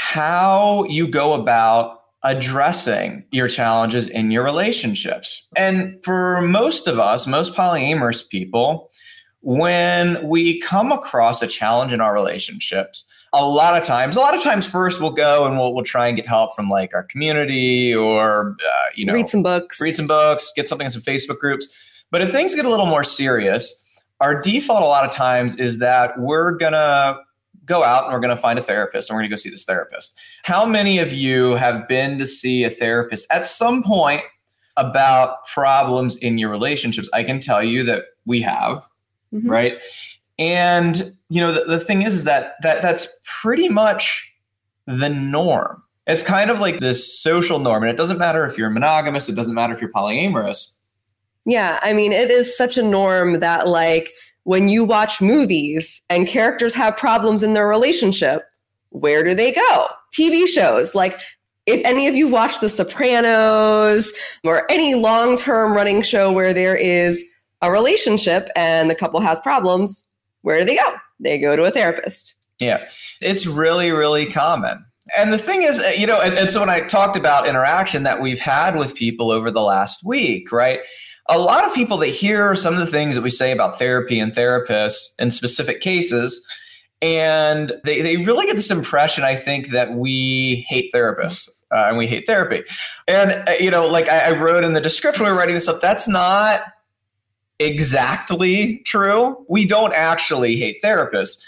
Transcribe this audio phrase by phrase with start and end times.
[0.00, 5.46] how you go about addressing your challenges in your relationships.
[5.56, 8.90] And for most of us, most polyamorous people,
[9.42, 14.34] when we come across a challenge in our relationships, a lot of times, a lot
[14.34, 17.04] of times first we'll go and we'll, we'll try and get help from like our
[17.04, 21.02] community or, uh, you know, read some books, read some books, get something in some
[21.02, 21.68] Facebook groups.
[22.10, 23.86] But if things get a little more serious,
[24.22, 27.18] our default a lot of times is that we're going to
[27.70, 29.48] go out and we're going to find a therapist and we're going to go see
[29.48, 30.18] this therapist.
[30.42, 34.22] How many of you have been to see a therapist at some point
[34.76, 37.08] about problems in your relationships?
[37.12, 38.86] I can tell you that we have,
[39.32, 39.48] mm-hmm.
[39.48, 39.78] right?
[40.38, 44.34] And you know, the, the thing is, is that that that's pretty much
[44.86, 45.82] the norm.
[46.06, 49.36] It's kind of like this social norm, and it doesn't matter if you're monogamous, it
[49.36, 50.76] doesn't matter if you're polyamorous.
[51.44, 54.12] Yeah, I mean, it is such a norm that like
[54.44, 58.44] when you watch movies and characters have problems in their relationship,
[58.90, 59.86] where do they go?
[60.12, 61.20] TV shows like
[61.66, 64.10] if any of you watch The Sopranos
[64.44, 67.24] or any long term running show where there is
[67.62, 70.04] a relationship and the couple has problems,
[70.42, 70.94] where do they go?
[71.20, 72.34] They go to a therapist.
[72.58, 72.86] Yeah,
[73.20, 74.84] it's really, really common.
[75.16, 78.20] And the thing is, you know, and, and so when I talked about interaction that
[78.20, 80.80] we've had with people over the last week, right?
[81.30, 84.18] A lot of people that hear some of the things that we say about therapy
[84.18, 86.44] and therapists in specific cases,
[87.00, 91.48] and they, they really get this impression, I think, that we hate therapists.
[91.72, 92.64] Uh, and we hate therapy.
[93.06, 95.68] And, uh, you know, like I, I wrote in the description, we were writing this
[95.68, 96.62] up, that's not
[97.60, 99.46] exactly true.
[99.48, 101.40] We don't actually hate therapists.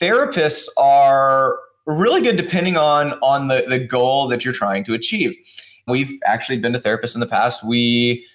[0.00, 5.36] Therapists are really good depending on on the, the goal that you're trying to achieve.
[5.86, 7.64] We've actually been to therapists in the past.
[7.64, 8.26] We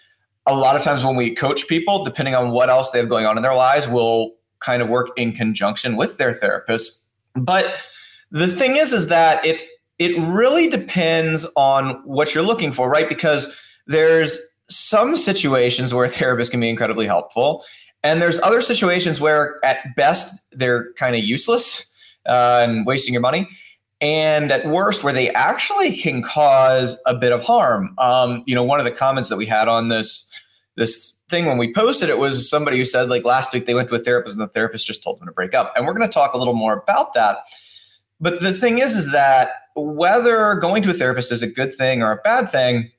[0.45, 3.25] a lot of times when we coach people, depending on what else they have going
[3.25, 7.07] on in their lives, we'll kind of work in conjunction with their therapist.
[7.35, 7.75] But
[8.31, 9.59] the thing is, is that it
[9.97, 13.07] it really depends on what you're looking for, right?
[13.07, 13.55] Because
[13.87, 14.37] there's
[14.69, 17.63] some situations where a therapist can be incredibly helpful,
[18.03, 21.91] and there's other situations where, at best, they're kind of useless
[22.25, 23.47] uh, and wasting your money
[24.01, 27.93] and at worst where they actually can cause a bit of harm.
[27.97, 30.29] Um, you know one of the comments that we had on this
[30.75, 33.89] this thing when we posted it was somebody who said like last week they went
[33.89, 35.73] to a therapist and the therapist just told them to break up.
[35.75, 37.39] And we're going to talk a little more about that.
[38.19, 42.01] But the thing is is that whether going to a therapist is a good thing
[42.01, 42.91] or a bad thing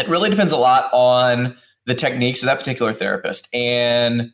[0.00, 3.48] it really depends a lot on the techniques of that particular therapist.
[3.54, 4.32] And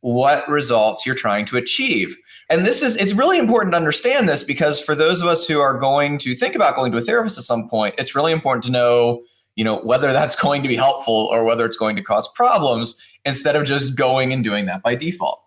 [0.00, 2.16] what results you're trying to achieve.
[2.48, 5.60] And this is it's really important to understand this because for those of us who
[5.60, 8.64] are going to think about going to a therapist at some point it's really important
[8.64, 9.22] to know
[9.56, 13.00] you know whether that's going to be helpful or whether it's going to cause problems
[13.24, 15.42] instead of just going and doing that by default.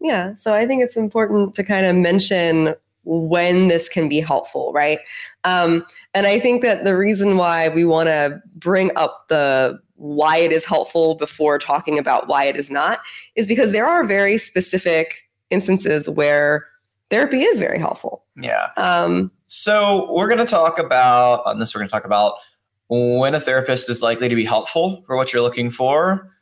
[0.00, 0.34] Yeah.
[0.34, 4.98] So i think it's important to kind of mention when this can be helpful right?
[5.44, 5.84] Um,
[6.14, 10.52] and i think that the reason why we want to bring up the why it
[10.52, 13.00] is helpful before talking about why it is not
[13.34, 16.66] is because there are very specific instances where
[17.10, 21.80] therapy is very helpful yeah um, so we're going to talk about on this we're
[21.80, 22.34] going to talk about
[22.88, 26.34] when a therapist is likely to be helpful for what you're looking for,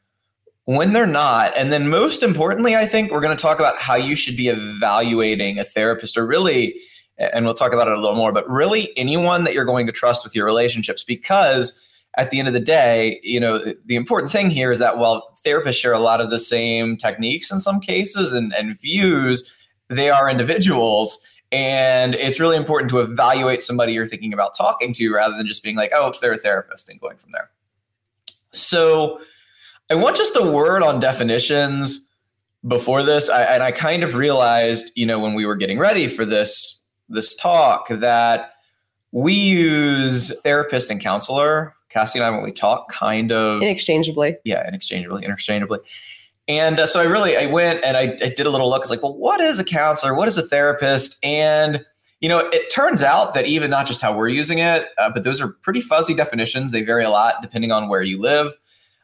[0.65, 1.57] when they're not.
[1.57, 4.49] And then, most importantly, I think we're going to talk about how you should be
[4.49, 6.81] evaluating a therapist, or really,
[7.19, 9.93] and we'll talk about it a little more, but really anyone that you're going to
[9.93, 11.81] trust with your relationships because
[12.17, 15.37] at the end of the day, you know, the important thing here is that while
[15.45, 19.51] therapists share a lot of the same techniques in some cases and, and views,
[19.89, 21.19] they are individuals
[21.53, 25.63] and it's really important to evaluate somebody you're thinking about talking to rather than just
[25.63, 27.51] being like, oh, they're a therapist and going from there.
[28.51, 29.21] So
[29.91, 32.11] I want just a word on definitions
[32.67, 33.31] before this.
[33.31, 36.85] I, and I kind of realized, you know, when we were getting ready for this
[37.09, 38.51] this talk that
[39.13, 44.37] we use therapist and counselor Cassie and I when we talk, kind of Inexchangeably.
[44.45, 45.79] yeah, interchangeably, interchangeably.
[46.47, 48.83] And uh, so I really I went and I, I did a little look.
[48.83, 50.15] It's like, well, what is a counselor?
[50.15, 51.17] What is a therapist?
[51.25, 51.85] And
[52.21, 55.25] you know, it turns out that even not just how we're using it, uh, but
[55.25, 56.73] those are pretty fuzzy definitions.
[56.73, 58.53] They vary a lot depending on where you live.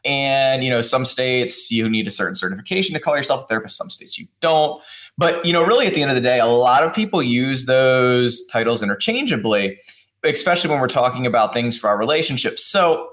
[0.05, 3.75] And you know, some states you need a certain certification to call yourself a therapist.
[3.75, 4.81] Some states you don't.
[5.17, 7.65] But you know, really at the end of the day, a lot of people use
[7.65, 9.79] those titles interchangeably,
[10.23, 12.65] especially when we're talking about things for our relationships.
[12.65, 13.09] So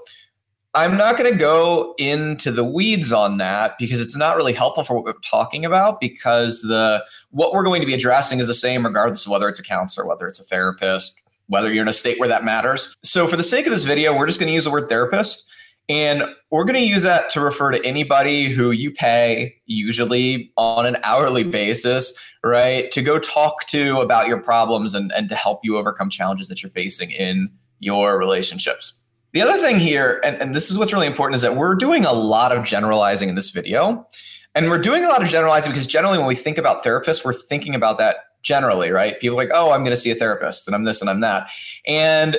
[0.73, 4.83] I'm not going to go into the weeds on that because it's not really helpful
[4.83, 8.53] for what we're talking about because the what we're going to be addressing is the
[8.53, 11.93] same regardless of whether it's a counselor, whether it's a therapist, whether you're in a
[11.93, 12.95] state where that matters.
[13.03, 15.50] So for the sake of this video, we're just going to use the word therapist
[15.89, 20.85] and we're going to use that to refer to anybody who you pay, usually on
[20.85, 21.51] an hourly mm-hmm.
[21.51, 26.09] basis, right, to go talk to about your problems and, and to help you overcome
[26.09, 27.49] challenges that you're facing in
[27.79, 29.01] your relationships.
[29.33, 32.05] The other thing here, and, and this is what's really important, is that we're doing
[32.05, 34.07] a lot of generalizing in this video.
[34.53, 37.33] And we're doing a lot of generalizing because generally when we think about therapists, we're
[37.33, 39.17] thinking about that generally, right?
[39.19, 41.21] People are like, oh, I'm going to see a therapist and I'm this and I'm
[41.21, 41.47] that.
[41.87, 42.37] And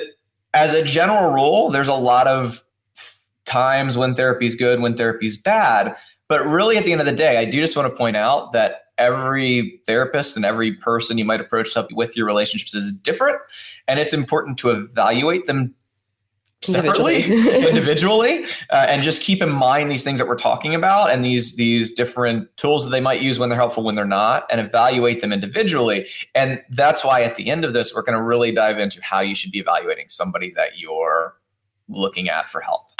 [0.53, 2.63] as a general rule, there's a lot of
[3.45, 5.95] times when therapy is good, when therapy is bad.
[6.27, 8.53] But really, at the end of the day, I do just want to point out
[8.53, 12.73] that every therapist and every person you might approach to help you with your relationships
[12.73, 13.37] is different.
[13.87, 15.75] And it's important to evaluate them
[16.65, 17.67] separately Individually.
[17.69, 21.55] individually uh, and just keep in mind these things that we're talking about and these
[21.55, 25.21] these different tools that they might use when they're helpful when they're not and evaluate
[25.21, 28.79] them individually and that's why at the end of this we're going to really dive
[28.79, 31.35] into how you should be evaluating somebody that you're
[31.89, 32.92] looking at for help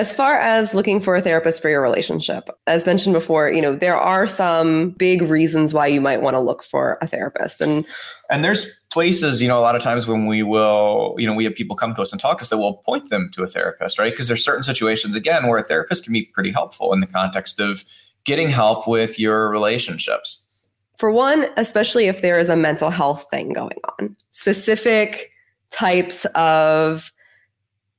[0.00, 3.76] As far as looking for a therapist for your relationship, as mentioned before, you know,
[3.76, 7.60] there are some big reasons why you might want to look for a therapist.
[7.60, 7.84] And
[8.30, 11.44] and there's places you know a lot of times when we will you know we
[11.44, 13.46] have people come to us and talk to us that will point them to a
[13.46, 16.98] therapist right because there's certain situations again where a therapist can be pretty helpful in
[16.98, 17.84] the context of
[18.24, 20.46] getting help with your relationships
[21.00, 25.30] for one, especially if there is a mental health thing going on, specific
[25.70, 27.10] types of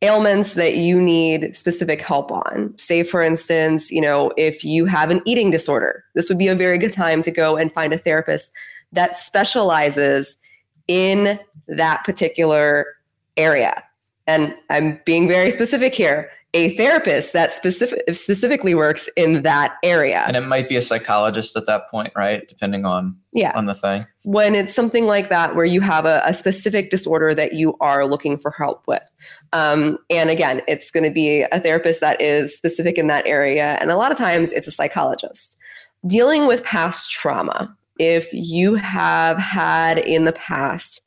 [0.01, 2.73] ailments that you need specific help on.
[2.77, 6.55] Say, for instance, you know, if you have an eating disorder, this would be a
[6.55, 8.51] very good time to go and find a therapist
[8.91, 10.37] that specializes
[10.87, 12.85] in that particular
[13.37, 13.83] area.
[14.27, 16.29] And I'm being very specific here.
[16.53, 20.23] A therapist that specific, specifically works in that area.
[20.27, 22.45] and it might be a psychologist at that point right?
[22.47, 23.53] Depending on Yeah.
[23.55, 24.05] on the thing.
[24.23, 28.05] When it's something like that where you have a, a specific disorder that you are
[28.05, 29.01] looking for help with.
[29.53, 33.77] Um, and again it's going to be a therapist that is specific in that area
[33.79, 35.57] and a lot of times it's a psychologist.
[36.05, 37.73] Dealing with past trauma.
[37.99, 41.01] If you have had in the past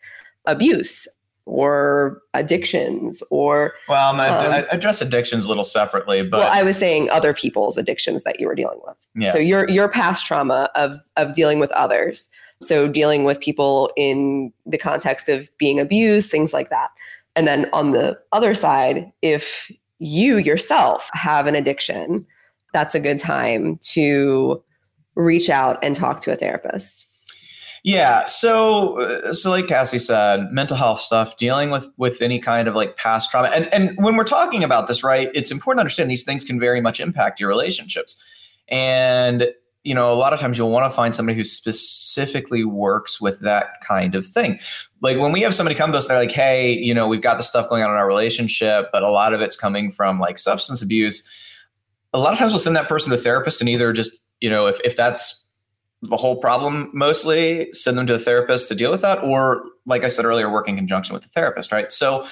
[0.46, 1.06] abuse
[1.46, 6.76] or addictions or well Um, I address addictions a little separately but well, I was
[6.76, 8.96] saying other people's addictions that you were dealing with.
[9.14, 9.30] Yeah.
[9.30, 12.30] So your your past trauma of of dealing with others.
[12.62, 16.90] So dealing with people in the context of being abused, things like that.
[17.36, 22.24] And then on the other side, if you yourself have an addiction,
[22.72, 24.62] that's a good time to
[25.14, 27.06] reach out and talk to a therapist.
[27.84, 28.24] Yeah.
[28.24, 32.74] So, uh, so like Cassie said, mental health stuff, dealing with with any kind of
[32.74, 36.10] like past trauma, and and when we're talking about this, right, it's important to understand
[36.10, 38.16] these things can very much impact your relationships,
[38.68, 39.48] and
[39.82, 43.38] you know, a lot of times you'll want to find somebody who specifically works with
[43.40, 44.58] that kind of thing.
[45.02, 47.36] Like when we have somebody come to us, they're like, "Hey, you know, we've got
[47.36, 50.38] this stuff going on in our relationship, but a lot of it's coming from like
[50.38, 51.22] substance abuse."
[52.14, 54.48] A lot of times we'll send that person to a therapist and either just, you
[54.48, 55.43] know, if if that's
[56.08, 60.04] the whole problem mostly send them to a therapist to deal with that or like
[60.04, 61.90] i said earlier work in conjunction with the therapist right?
[61.90, 62.26] So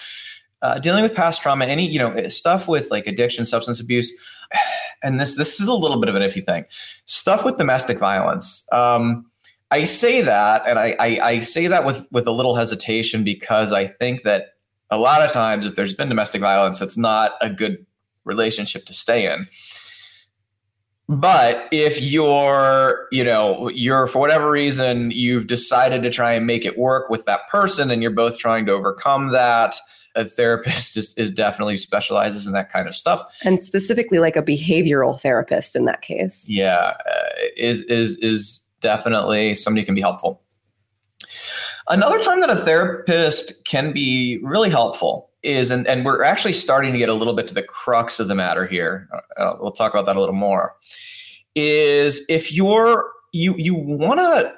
[0.62, 4.12] uh, dealing with past trauma any you know stuff with like addiction substance abuse
[5.02, 6.64] and this this is a little bit of an iffy thing
[7.04, 9.26] stuff with domestic violence um,
[9.70, 13.72] i say that and I, I i say that with with a little hesitation because
[13.72, 14.54] i think that
[14.90, 17.84] a lot of times if there's been domestic violence it's not a good
[18.24, 19.48] relationship to stay in
[21.08, 26.64] but if you're, you know, you're for whatever reason, you've decided to try and make
[26.64, 29.74] it work with that person and you're both trying to overcome that,
[30.14, 33.22] a therapist is, is definitely specializes in that kind of stuff.
[33.42, 36.46] And specifically like a behavioral therapist in that case.
[36.48, 40.42] Yeah, uh, is is is definitely somebody can be helpful.
[41.88, 46.92] Another time that a therapist can be really helpful is, and, and we're actually starting
[46.92, 49.08] to get a little bit to the crux of the matter here.
[49.36, 50.76] Uh, we'll talk about that a little more.
[51.54, 54.54] Is if you're you you want to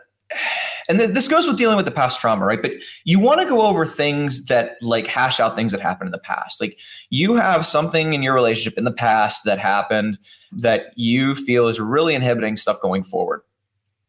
[0.88, 2.60] and this, this goes with dealing with the past trauma, right?
[2.60, 2.72] But
[3.04, 6.18] you want to go over things that like hash out things that happened in the
[6.18, 6.60] past.
[6.60, 6.78] Like
[7.10, 10.18] you have something in your relationship in the past that happened
[10.52, 13.42] that you feel is really inhibiting stuff going forward.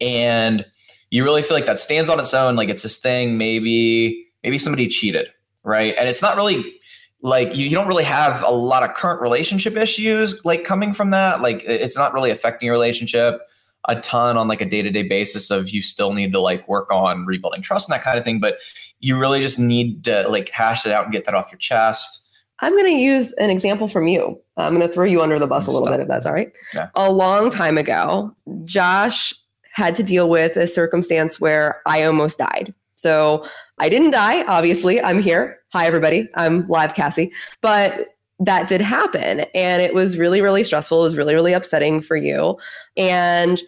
[0.02, 0.66] And
[1.12, 2.56] you really feel like that stands on its own.
[2.56, 5.30] Like it's this thing, maybe, maybe somebody cheated,
[5.66, 5.94] right?
[5.98, 6.80] And it's not really
[7.22, 11.10] like you, you don't really have a lot of current relationship issues like coming from
[11.10, 11.42] that.
[11.42, 13.42] Like it's not really affecting your relationship
[13.88, 17.26] a ton on like a day-to-day basis of you still need to like work on
[17.26, 18.58] rebuilding trust and that kind of thing but
[19.00, 22.28] you really just need to like hash it out and get that off your chest
[22.60, 25.48] i'm going to use an example from you i'm going to throw you under the
[25.48, 26.90] bus a little bit if that's all right yeah.
[26.96, 29.34] a long time ago josh
[29.74, 33.46] had to deal with a circumstance where i almost died so
[33.80, 35.02] i didn't die obviously.
[35.02, 35.60] I'm here.
[35.74, 36.30] Hi everybody.
[36.36, 37.32] I'm live cassie.
[37.62, 41.00] But that did happen and it was really really stressful.
[41.00, 42.58] It was really really upsetting for you.
[42.98, 43.62] And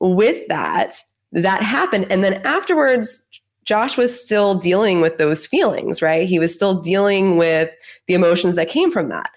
[0.00, 0.96] with that
[1.32, 2.06] that happened.
[2.10, 3.22] And then afterwards
[3.64, 6.28] josh was still dealing with those feelings right?
[6.28, 7.70] He was still dealing with
[8.06, 9.30] the emotions that came from that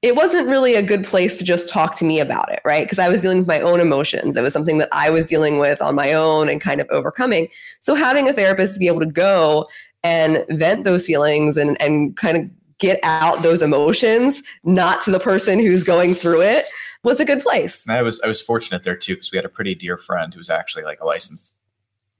[0.00, 2.98] it wasn't really a good place to just talk to me about it right because
[2.98, 5.82] i was dealing with my own emotions it was something that i was dealing with
[5.82, 7.48] on my own and kind of overcoming
[7.80, 9.66] so having a therapist to be able to go
[10.04, 15.20] and vent those feelings and and kind of get out those emotions, not to the
[15.20, 16.64] person who's going through it,
[17.04, 17.86] was a good place.
[17.86, 20.32] And I was I was fortunate there too because we had a pretty dear friend
[20.32, 21.54] who was actually like a licensed.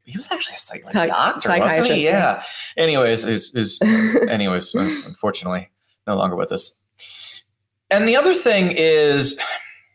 [0.05, 1.93] He was actually a psych- like doctor, psychiatrist.
[1.93, 2.05] He?
[2.05, 2.43] Yeah.
[2.79, 3.81] Anyways, was, it was
[4.29, 5.71] anyways, unfortunately,
[6.07, 6.75] no longer with us.
[7.91, 9.39] And the other thing is,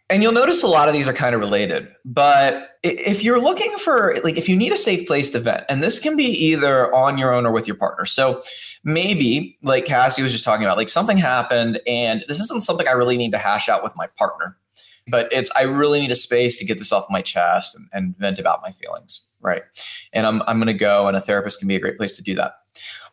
[0.10, 3.78] and you'll notice a lot of these are kind of related, but if you're looking
[3.78, 6.94] for like if you need a safe place to vent, and this can be either
[6.94, 8.06] on your own or with your partner.
[8.06, 8.42] So
[8.84, 12.92] maybe like Cassie was just talking about, like something happened, and this isn't something I
[12.92, 14.58] really need to hash out with my partner,
[15.08, 18.18] but it's I really need a space to get this off my chest and, and
[18.18, 19.64] vent about my feelings, right?
[20.12, 22.36] And I'm I'm gonna go, and a therapist can be a great place to do
[22.36, 22.56] that.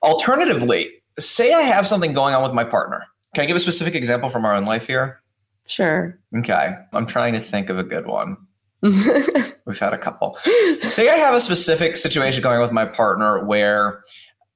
[0.03, 3.07] Alternatively, say I have something going on with my partner.
[3.35, 5.21] Can I give a specific example from our own life here?
[5.67, 6.19] Sure.
[6.37, 6.77] Okay.
[6.93, 8.37] I'm trying to think of a good one.
[8.83, 10.37] We've had a couple.
[10.81, 14.03] Say I have a specific situation going with my partner where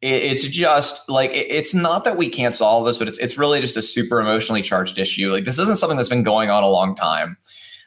[0.00, 3.76] it's just like it's not that we can't solve this, but it's it's really just
[3.76, 5.31] a super emotionally charged issue.
[5.31, 7.37] Like this isn't something that's been going on a long time.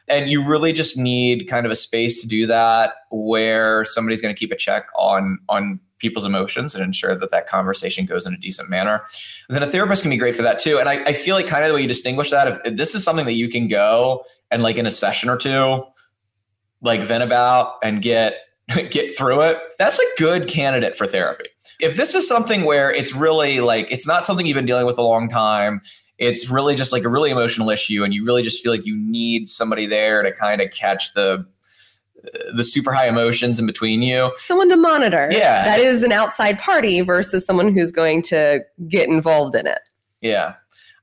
[0.08, 4.34] And you really just need kind of a space to do that where somebody's going
[4.34, 8.34] to keep a check on on people's emotions and ensure that that conversation goes in
[8.34, 9.04] a decent manner.
[9.48, 10.78] And then a therapist can be great for that too.
[10.78, 12.94] And I, I feel like kind of the way you distinguish that, if, if this
[12.94, 15.84] is something that you can go and like in a session or two,
[16.80, 18.34] like vent about and get
[18.90, 21.46] get through it, that's a good candidate for therapy.
[21.80, 24.98] If this is something where it's really like it's not something you've been dealing with
[24.98, 25.80] a long time,
[26.18, 28.96] it's really just like a really emotional issue and you really just feel like you
[28.96, 31.46] need somebody there to kind of catch the
[32.54, 34.32] the super high emotions in between you.
[34.38, 35.28] Someone to monitor.
[35.30, 35.64] Yeah.
[35.64, 39.80] That is an outside party versus someone who's going to get involved in it.
[40.20, 40.54] Yeah.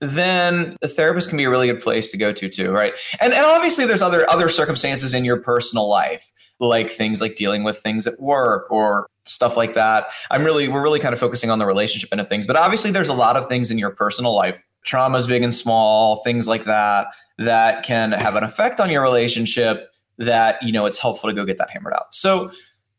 [0.01, 2.93] Then the therapist can be a really good place to go to too, right?
[3.21, 7.63] And and obviously there's other other circumstances in your personal life, like things like dealing
[7.63, 10.07] with things at work or stuff like that.
[10.31, 12.91] I'm really we're really kind of focusing on the relationship end of things, but obviously
[12.91, 16.65] there's a lot of things in your personal life, traumas big and small, things like
[16.65, 17.07] that
[17.37, 21.45] that can have an effect on your relationship that you know it's helpful to go
[21.45, 22.13] get that hammered out.
[22.13, 22.51] So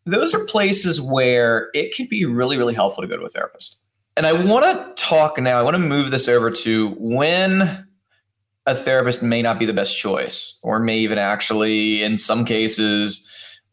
[0.04, 3.82] those are places where it can be really really helpful to go to a therapist.
[4.16, 5.58] And I want to talk now.
[5.58, 7.86] I want to move this over to when
[8.66, 13.28] a therapist may not be the best choice, or may even actually, in some cases,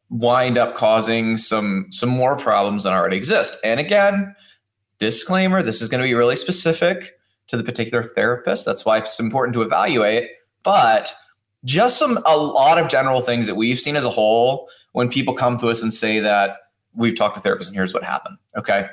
[0.10, 3.58] wind up causing some some more problems than already exist.
[3.64, 4.36] And again,
[5.00, 7.14] disclaimer: this is going to be really specific
[7.48, 8.66] to the particular therapist.
[8.66, 10.30] That's why it's important to evaluate.
[10.64, 11.14] But
[11.66, 15.34] just some a lot of general things that we've seen as a whole when people
[15.34, 16.58] come to us and say that
[16.94, 18.38] we've talked to therapists and here's what happened.
[18.58, 18.88] Okay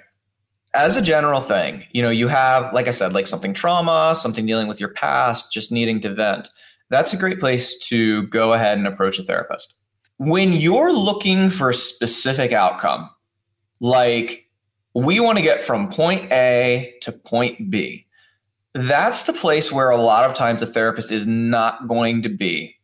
[0.75, 4.47] as a general thing, you know, you have, like I said, like something trauma, something
[4.47, 6.49] dealing with your past, just needing to vent.
[6.91, 9.75] That's a great place to go ahead and approach a therapist.
[10.19, 13.11] When you're looking for a specific outcome,
[13.81, 14.47] like
[14.95, 18.07] we want to get from point A to point B,
[18.75, 22.77] that's the place where a lot of times the therapist is not going to be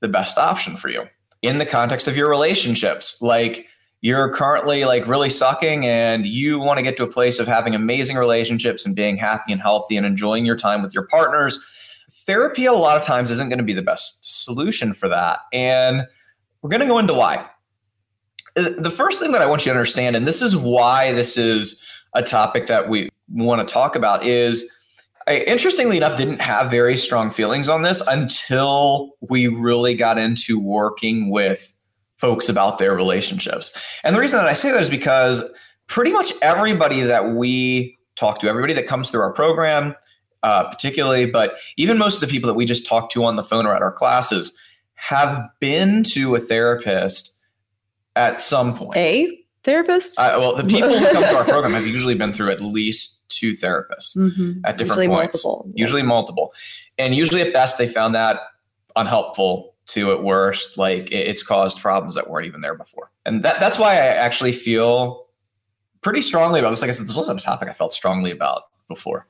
[0.00, 1.04] the best option for you
[1.42, 3.20] in the context of your relationships.
[3.20, 3.66] Like,
[4.02, 7.74] you're currently like really sucking and you want to get to a place of having
[7.74, 11.58] amazing relationships and being happy and healthy and enjoying your time with your partners,
[12.24, 15.40] therapy a lot of times isn't going to be the best solution for that.
[15.52, 16.06] And
[16.62, 17.48] we're going to go into why.
[18.56, 21.36] Uh, the first thing that I want you to understand, and this is why this
[21.36, 24.70] is a topic that we want to talk about, is
[25.26, 30.60] I, interestingly enough, didn't have very strong feelings on this until we really got into
[30.60, 31.72] working with
[32.16, 33.72] folks about their relationships.
[34.04, 35.42] And the reason that I say that is because
[35.86, 39.94] pretty much everybody that we talk to, everybody that comes through our program,
[40.42, 43.42] uh, particularly, but even most of the people that we just talk to on the
[43.42, 44.56] phone or at our classes
[44.94, 47.36] have been to a therapist
[48.14, 48.96] at some point.
[48.96, 50.18] A therapist?
[50.18, 53.28] Uh, well, the people who come to our program have usually been through at least
[53.28, 54.60] two therapists mm-hmm.
[54.64, 55.44] at different usually points.
[55.44, 55.72] Multiple.
[55.74, 56.54] Usually multiple.
[56.96, 58.40] And usually at best, they found that
[58.94, 63.10] unhelpful to at worst, like it's caused problems that weren't even there before.
[63.26, 65.26] And that, that's why I actually feel
[66.00, 66.80] pretty strongly about this.
[66.80, 69.26] Like I said, this wasn't a topic I felt strongly about before.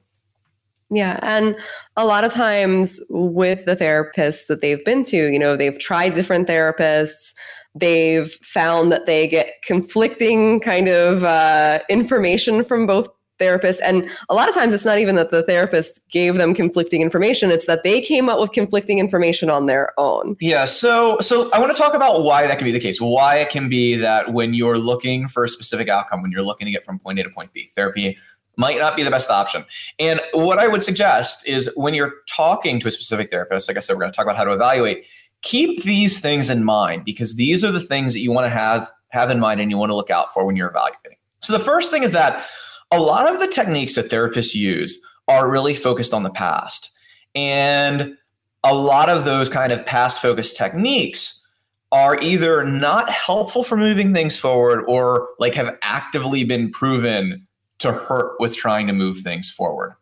[0.90, 1.18] Yeah.
[1.22, 1.56] And
[1.96, 6.12] a lot of times with the therapists that they've been to, you know, they've tried
[6.12, 7.34] different therapists.
[7.74, 13.80] They've found that they get conflicting kind of uh, information from both therapists.
[13.84, 17.50] And a lot of times it's not even that the therapist gave them conflicting information,
[17.50, 20.36] it's that they came up with conflicting information on their own.
[20.40, 20.64] Yeah.
[20.64, 23.00] So so I want to talk about why that can be the case.
[23.00, 26.66] Why it can be that when you're looking for a specific outcome, when you're looking
[26.66, 28.16] to get from point A to point B, therapy
[28.56, 29.64] might not be the best option.
[29.98, 33.80] And what I would suggest is when you're talking to a specific therapist, like I
[33.80, 35.04] said, we're going to talk about how to evaluate,
[35.42, 38.90] keep these things in mind because these are the things that you want to have
[39.10, 41.16] have in mind and you want to look out for when you're evaluating.
[41.40, 42.44] So the first thing is that
[42.90, 46.90] a lot of the techniques that therapists use are really focused on the past.
[47.34, 48.16] And
[48.64, 51.46] a lot of those kind of past focused techniques
[51.92, 57.45] are either not helpful for moving things forward or like have actively been proven
[57.78, 59.94] to hurt with trying to move things forward.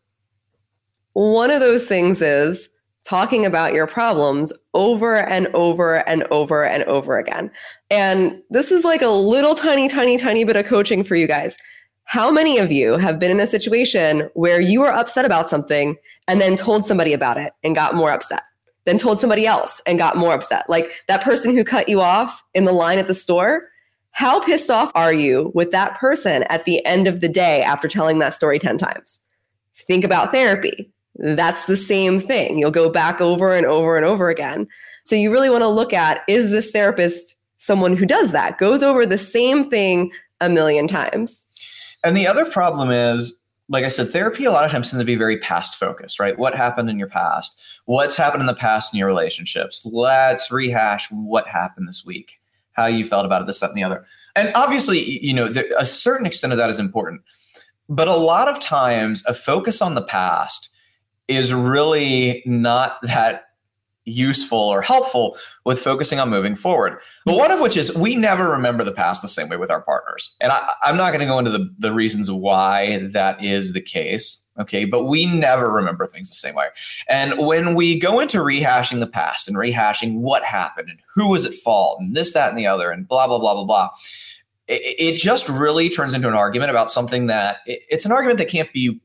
[1.15, 2.69] One of those things is
[3.05, 7.51] talking about your problems over and over and over and over again.
[7.91, 11.57] And this is like a little tiny, tiny, tiny bit of coaching for you guys.
[12.05, 15.97] How many of you have been in a situation where you were upset about something
[16.29, 18.43] and then told somebody about it and got more upset?
[18.85, 20.69] Then told somebody else and got more upset?
[20.69, 23.69] Like that person who cut you off in the line at the store.
[24.15, 27.89] How pissed off are you with that person at the end of the day after
[27.89, 29.21] telling that story 10 times?
[29.89, 30.91] Think about therapy.
[31.17, 32.59] That's the same thing.
[32.59, 34.69] You'll go back over and over and over again.
[35.05, 38.83] So you really want to look at is this therapist someone who does that, goes
[38.83, 41.45] over the same thing a million times?
[42.05, 43.35] And the other problem is,
[43.69, 46.39] like I said, therapy a lot of times tends to be very past focused, right?
[46.39, 47.61] What happened in your past?
[47.87, 49.85] What's happened in the past in your relationships?
[49.85, 52.39] Let's rehash what happened this week,
[52.75, 54.05] how you felt about it, this, that, and the other.
[54.37, 57.23] And obviously, you know, there, a certain extent of that is important.
[57.89, 60.71] But a lot of times, a focus on the past
[61.29, 63.47] is really not that
[64.05, 66.99] useful or helpful with focusing on moving forward.
[67.25, 69.81] But one of which is we never remember the past the same way with our
[69.81, 70.35] partners.
[70.41, 73.81] And I, am not going to go into the, the reasons why that is the
[73.81, 74.45] case.
[74.59, 74.85] Okay.
[74.85, 76.67] But we never remember things the same way.
[77.09, 81.45] And when we go into rehashing the past and rehashing what happened and who was
[81.45, 83.91] at fault and this, that, and the other, and blah, blah, blah, blah, blah.
[84.67, 88.49] It, just really turns into an argument about something that it, it's an argument that
[88.49, 88.99] can't be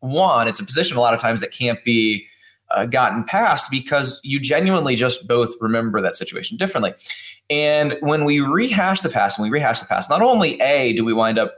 [0.00, 0.48] won.
[0.48, 2.26] It's a position a lot of times that can't be
[2.74, 6.94] uh, gotten past because you genuinely just both remember that situation differently.
[7.50, 11.04] And when we rehash the past and we rehash the past, not only A, do
[11.04, 11.54] we wind up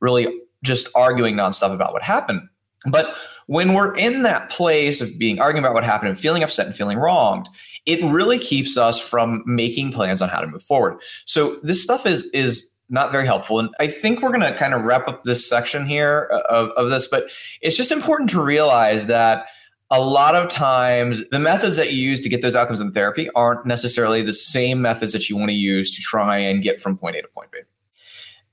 [0.00, 0.28] really
[0.62, 2.42] just arguing nonstop about what happened,
[2.86, 6.66] but when we're in that place of being arguing about what happened and feeling upset
[6.66, 7.48] and feeling wronged,
[7.84, 10.98] it really keeps us from making plans on how to move forward.
[11.24, 13.58] So this stuff is is not very helpful.
[13.58, 16.70] And I think we're going to kind of wrap up this section here uh, of,
[16.70, 17.28] of this, but
[17.60, 19.46] it's just important to realize that
[19.90, 23.30] a lot of times the methods that you use to get those outcomes in therapy
[23.34, 26.98] aren't necessarily the same methods that you want to use to try and get from
[26.98, 27.58] point A to point B.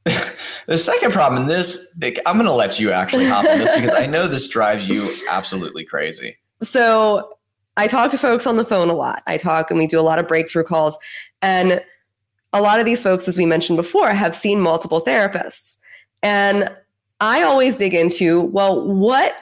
[0.68, 3.96] the second problem in this, I'm going to let you actually hop on this because
[3.96, 6.38] I know this drives you absolutely crazy.
[6.62, 7.38] So
[7.78, 9.24] I talk to folks on the phone a lot.
[9.26, 10.98] I talk and we do a lot of breakthrough calls.
[11.42, 11.84] And
[12.52, 15.78] a lot of these folks, as we mentioned before, have seen multiple therapists.
[16.22, 16.70] And
[17.20, 19.36] I always dig into, well, what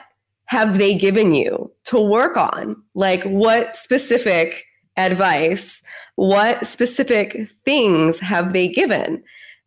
[0.52, 2.76] have they given you to work on?
[2.94, 4.66] Like, what specific
[4.98, 5.82] advice,
[6.16, 9.24] what specific things have they given?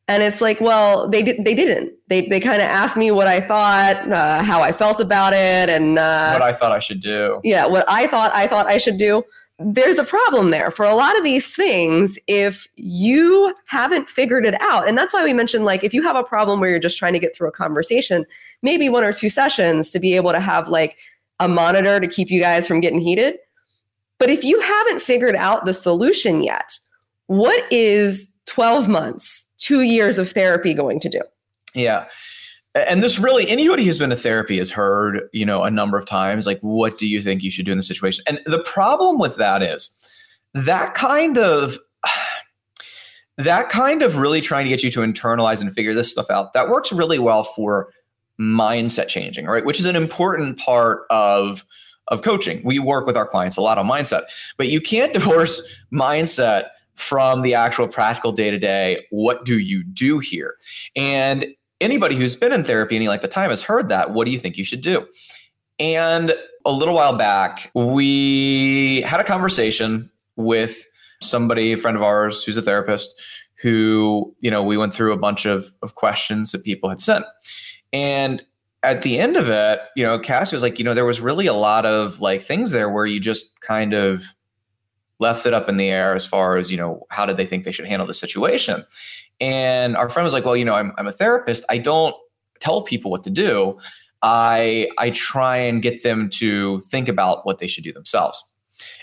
[0.08, 1.92] And it's like, well, they did, they didn't.
[2.08, 5.68] They they kind of asked me what I thought, uh, how I felt about it,
[5.68, 7.42] and uh, what I thought I should do.
[7.44, 9.24] Yeah, what I thought I thought I should do
[9.58, 14.60] there's a problem there for a lot of these things if you haven't figured it
[14.62, 14.88] out.
[14.88, 17.14] And that's why we mentioned like if you have a problem where you're just trying
[17.14, 18.26] to get through a conversation,
[18.62, 20.98] maybe one or two sessions to be able to have like
[21.40, 23.38] a monitor to keep you guys from getting heated.
[24.18, 26.78] But if you haven't figured out the solution yet,
[27.28, 31.22] what is 12 months, 2 years of therapy going to do?
[31.74, 32.06] Yeah
[32.76, 36.06] and this really anybody who's been to therapy has heard you know a number of
[36.06, 39.18] times like what do you think you should do in the situation and the problem
[39.18, 39.90] with that is
[40.54, 41.78] that kind of
[43.38, 46.54] that kind of really trying to get you to internalize and figure this stuff out,
[46.54, 47.90] that works really well for
[48.40, 49.66] mindset changing, right?
[49.66, 51.66] Which is an important part of
[52.10, 52.62] of coaching.
[52.64, 54.24] We work with our clients a lot on mindset,
[54.58, 59.06] but you can't divorce mindset from the actual practical day to day.
[59.10, 60.56] What do you do here?
[60.96, 61.48] And
[61.82, 64.12] anybody who's been in therapy any length of time has heard that.
[64.12, 65.08] What do you think you should do?
[65.80, 66.34] And
[66.66, 70.86] a little while back, we had a conversation with
[71.22, 73.22] somebody, a friend of ours who's a therapist,
[73.62, 77.26] who, you know, we went through a bunch of, of questions that people had sent.
[77.94, 78.42] And
[78.84, 81.48] at the end of it, you know, Cassie was like, you know, there was really
[81.48, 84.24] a lot of like things there where you just kind of
[85.20, 87.64] left it up in the air as far as, you know, how did they think
[87.64, 88.86] they should handle the situation?
[89.42, 91.66] And our friend was like, well, you know, I'm, I'm a therapist.
[91.70, 92.16] I don't
[92.60, 93.78] tell people what to do.
[94.22, 98.44] I I try and get them to think about what they should do themselves.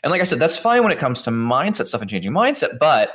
[0.03, 2.79] And like I said, that's fine when it comes to mindset stuff and changing mindset,
[2.79, 3.11] but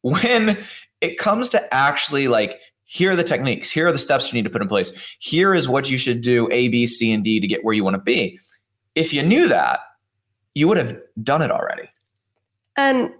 [0.00, 0.58] when
[1.00, 4.44] it comes to actually like here are the techniques, here are the steps you need
[4.44, 4.92] to put in place.
[5.18, 7.84] Here is what you should do A, B, C, and D to get where you
[7.84, 8.38] want to be.
[8.94, 9.80] If you knew that,
[10.54, 11.88] you would have done it already.
[12.76, 13.12] And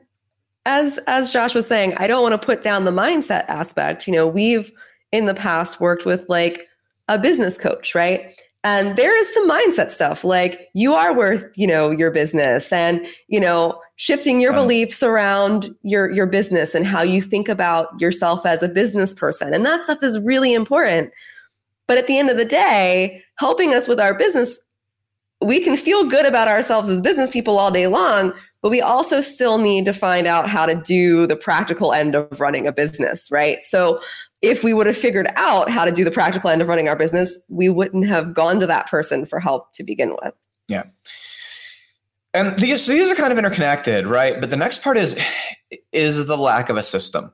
[0.66, 4.06] as as Josh was saying, I don't want to put down the mindset aspect.
[4.06, 4.70] You know, we've
[5.12, 6.68] in the past worked with like
[7.08, 8.38] a business coach, right?
[8.64, 13.06] And there is some mindset stuff like you are worth, you know, your business and,
[13.28, 18.44] you know, shifting your beliefs around your your business and how you think about yourself
[18.44, 19.54] as a business person.
[19.54, 21.12] And that stuff is really important.
[21.86, 24.58] But at the end of the day, helping us with our business,
[25.40, 28.32] we can feel good about ourselves as business people all day long,
[28.66, 32.40] but we also still need to find out how to do the practical end of
[32.40, 33.62] running a business, right?
[33.62, 34.00] So
[34.42, 36.96] if we would have figured out how to do the practical end of running our
[36.96, 40.34] business, we wouldn't have gone to that person for help to begin with.
[40.66, 40.82] Yeah.
[42.34, 44.40] And these these are kind of interconnected, right?
[44.40, 45.16] But the next part is
[45.92, 47.30] is the lack of a system.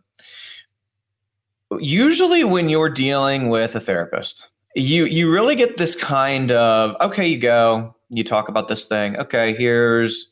[1.80, 7.26] Usually when you're dealing with a therapist, you you really get this kind of okay,
[7.26, 9.16] you go, you talk about this thing.
[9.16, 10.31] Okay, here's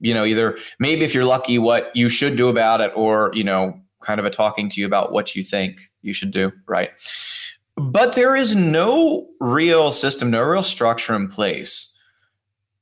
[0.00, 3.44] you know, either maybe if you're lucky what you should do about it or, you
[3.44, 6.90] know, kind of a talking to you about what you think you should do, right?
[7.76, 11.94] But there is no real system, no real structure in place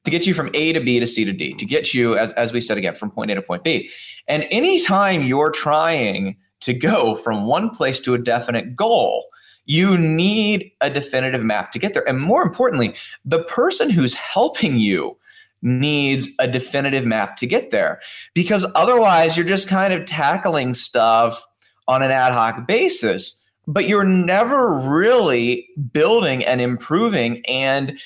[0.04, 2.32] to get you from A to B to C to D, to get you, as,
[2.32, 3.90] as we said again, from point A to point B.
[4.26, 9.26] And anytime you're trying to go from one place to a definite goal,
[9.66, 12.08] you need a definitive map to get there.
[12.08, 15.16] And more importantly, the person who's helping you
[15.62, 18.00] needs a definitive map to get there
[18.34, 21.44] because otherwise you're just kind of tackling stuff
[21.86, 27.98] on an ad hoc basis but you're never really building and improving and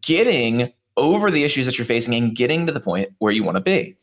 [0.00, 3.56] getting over the issues that you're facing and getting to the point where you want
[3.56, 3.96] to be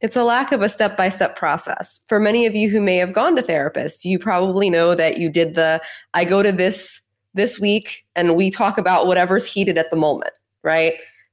[0.00, 1.98] it's a lack of a step by step process.
[2.08, 5.30] For many of you who may have gone to therapists, you probably know that you
[5.30, 5.80] did the
[6.12, 7.00] I go to this
[7.32, 10.92] this week and we talk about whatever's heated at the moment, right?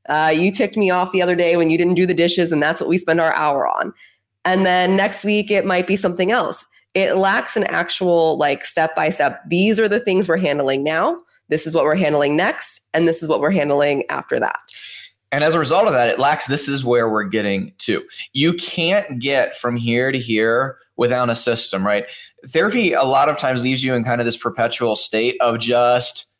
[0.10, 2.62] Uh, you ticked me off the other day when you didn't do the dishes, and
[2.62, 3.94] that's what we spend our hour on.
[4.46, 6.66] And then next week, it might be something else.
[6.94, 9.42] It lacks an actual, like, step by step.
[9.48, 11.20] These are the things we're handling now.
[11.50, 12.82] This is what we're handling next.
[12.94, 14.60] And this is what we're handling after that.
[15.32, 18.04] And as a result of that, it lacks this is where we're getting to.
[18.34, 22.06] You can't get from here to here without a system, right?
[22.48, 26.31] Therapy a lot of times leaves you in kind of this perpetual state of just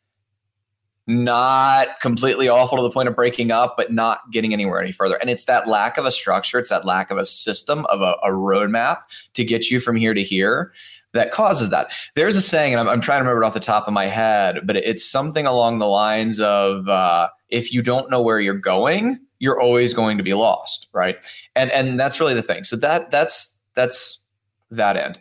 [1.06, 5.16] not completely awful to the point of breaking up, but not getting anywhere any further.
[5.16, 8.14] And it's that lack of a structure, it's that lack of a system, of a,
[8.22, 8.98] a roadmap
[9.34, 10.72] to get you from here to here
[11.12, 11.92] that causes that.
[12.14, 14.06] There's a saying, and I'm, I'm, trying to remember it off the top of my
[14.06, 18.54] head, but it's something along the lines of uh, if you don't know where you're
[18.54, 21.16] going, you're always going to be lost, right?
[21.56, 22.64] And and that's really the thing.
[22.64, 24.22] So that that's that's
[24.70, 25.18] that end.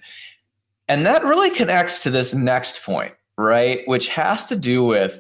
[0.87, 3.79] And that really connects to this next point, right?
[3.85, 5.19] Which has to do with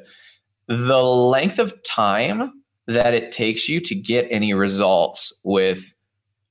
[0.71, 2.53] the length of time
[2.87, 5.93] that it takes you to get any results with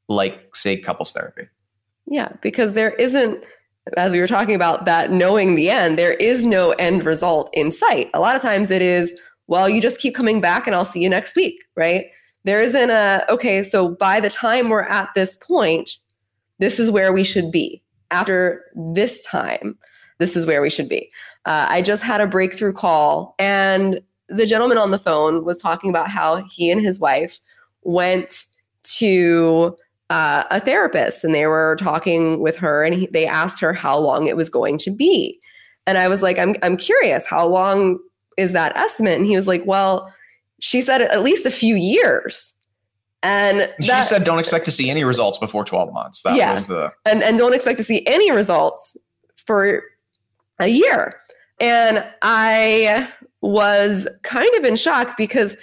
[0.08, 1.48] like say couples therapy.
[2.06, 3.42] Yeah because there isn't
[3.96, 7.72] as we were talking about that knowing the end there is no end result in
[7.72, 8.10] sight.
[8.12, 11.00] A lot of times it is well you just keep coming back and i'll see
[11.00, 12.06] you next week right?
[12.44, 15.92] There isn't a okay so by the time we're at this point
[16.58, 17.82] this is where we should be.
[18.10, 19.78] After this time
[20.18, 21.10] this is where we should be.
[21.46, 25.90] Uh, i just had a breakthrough call and the gentleman on the phone was talking
[25.90, 27.38] about how he and his wife
[27.82, 28.46] went
[28.84, 29.76] to
[30.08, 33.98] uh, a therapist and they were talking with her and he, they asked her how
[33.98, 35.38] long it was going to be.
[35.86, 37.98] And I was like, I'm, I'm curious, how long
[38.36, 39.16] is that estimate?
[39.18, 40.12] And he was like, well,
[40.60, 42.54] she said at least a few years.
[43.22, 46.54] And she that, said, "Don't expect to see any results before 12 months." That Yeah.
[46.54, 48.96] was the and and don't expect to see any results
[49.36, 49.82] for
[50.58, 51.20] a year.
[51.60, 53.06] And I
[53.42, 55.56] was kind of in shock because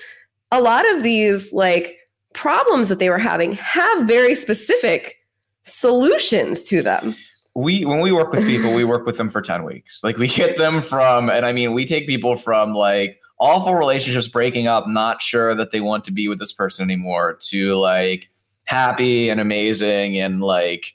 [0.52, 1.98] a lot of these like
[2.34, 5.18] problems that they were having have very specific
[5.64, 7.16] solutions to them.
[7.56, 10.02] we when we work with people, we work with them for 10 weeks.
[10.04, 14.28] Like we get them from, and I mean, we take people from like awful relationships
[14.28, 18.30] breaking up, not sure that they want to be with this person anymore, to like
[18.66, 20.94] happy and amazing and like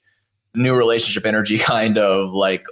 [0.55, 2.65] new relationship energy kind of like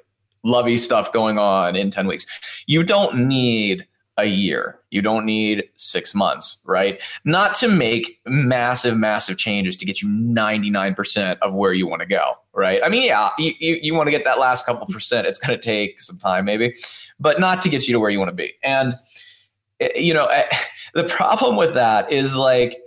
[0.43, 2.27] lovey stuff going on in 10 weeks.
[2.67, 3.87] You don't need
[4.19, 4.79] a year.
[4.91, 7.01] You don't need six months, right?
[7.25, 12.07] Not to make massive, massive changes to get you 99% of where you want to
[12.07, 12.81] go, right?
[12.85, 15.27] I mean, yeah, you, you, you want to get that last couple percent.
[15.27, 16.75] It's going to take some time, maybe,
[17.19, 18.55] but not to get you to where you want to be.
[18.63, 18.95] And,
[19.81, 20.45] eh, you know, eh,
[20.95, 22.81] the problem with that is like,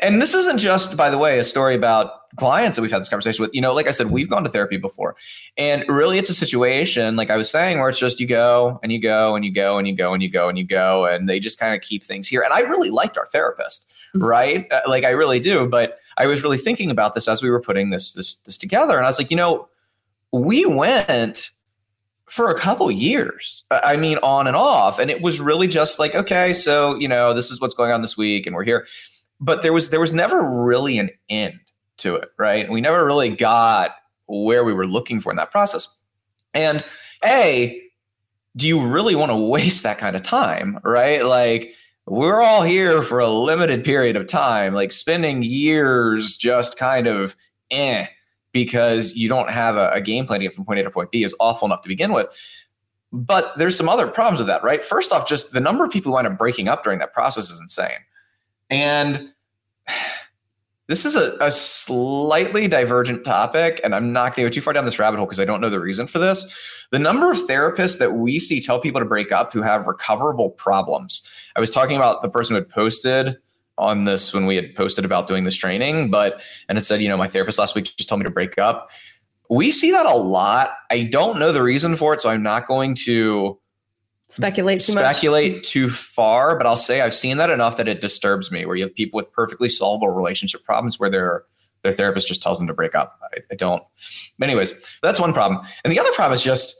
[0.00, 3.08] and this isn't just, by the way, a story about clients that we've had this
[3.08, 3.54] conversation with.
[3.54, 5.16] You know, like I said, we've gone to therapy before,
[5.56, 8.92] and really, it's a situation like I was saying, where it's just you go and
[8.92, 11.28] you go and you go and you go and you go and you go, and
[11.28, 12.42] they just kind of keep things here.
[12.42, 14.66] And I really liked our therapist, right?
[14.70, 15.68] Uh, Like I really do.
[15.68, 18.96] But I was really thinking about this as we were putting this this this together,
[18.96, 19.68] and I was like, you know,
[20.32, 21.50] we went
[22.26, 23.62] for a couple years.
[23.70, 27.34] I mean, on and off, and it was really just like, okay, so you know,
[27.34, 28.86] this is what's going on this week, and we're here.
[29.38, 31.58] But there was there was never really an end
[32.02, 32.70] to it, right?
[32.70, 35.88] We never really got where we were looking for in that process.
[36.54, 36.84] And
[37.24, 37.80] a,
[38.56, 41.24] do you really want to waste that kind of time, right?
[41.24, 41.74] Like
[42.06, 47.36] we're all here for a limited period of time, like spending years just kind of
[47.70, 48.06] eh
[48.52, 51.10] because you don't have a, a game plan to get from point A to point
[51.10, 52.28] B is awful enough to begin with.
[53.12, 54.84] But there's some other problems with that, right?
[54.84, 57.50] First off, just the number of people who wind up breaking up during that process
[57.50, 57.98] is insane.
[58.70, 59.30] And
[60.92, 64.74] this is a, a slightly divergent topic, and I'm not going to go too far
[64.74, 66.54] down this rabbit hole because I don't know the reason for this.
[66.90, 70.50] The number of therapists that we see tell people to break up who have recoverable
[70.50, 71.26] problems.
[71.56, 73.38] I was talking about the person who had posted
[73.78, 77.08] on this when we had posted about doing this training, but and it said, you
[77.08, 78.90] know, my therapist last week just told me to break up.
[79.48, 80.74] We see that a lot.
[80.90, 83.58] I don't know the reason for it, so I'm not going to
[84.32, 84.94] Speculate too
[85.60, 85.64] much.
[85.64, 88.64] too far, but I'll say I've seen that enough that it disturbs me.
[88.64, 91.44] Where you have people with perfectly solvable relationship problems where their
[91.82, 93.18] their therapist just tells them to break up.
[93.22, 93.82] I, I don't.
[94.38, 96.78] But anyways, that's one problem, and the other problem is just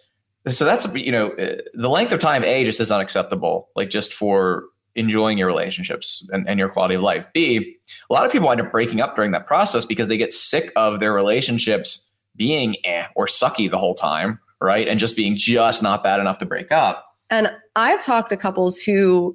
[0.49, 3.69] so that's you know uh, the length of time a just is unacceptable.
[3.77, 7.27] Like just for enjoying your relationships and, and your quality of life.
[7.33, 7.77] B,
[8.11, 10.71] a lot of people wind up breaking up during that process because they get sick
[10.77, 14.89] of their relationships being eh or sucky the whole time, right?
[14.89, 17.07] And just being just not bad enough to break up.
[17.33, 19.35] And I've talked to couples who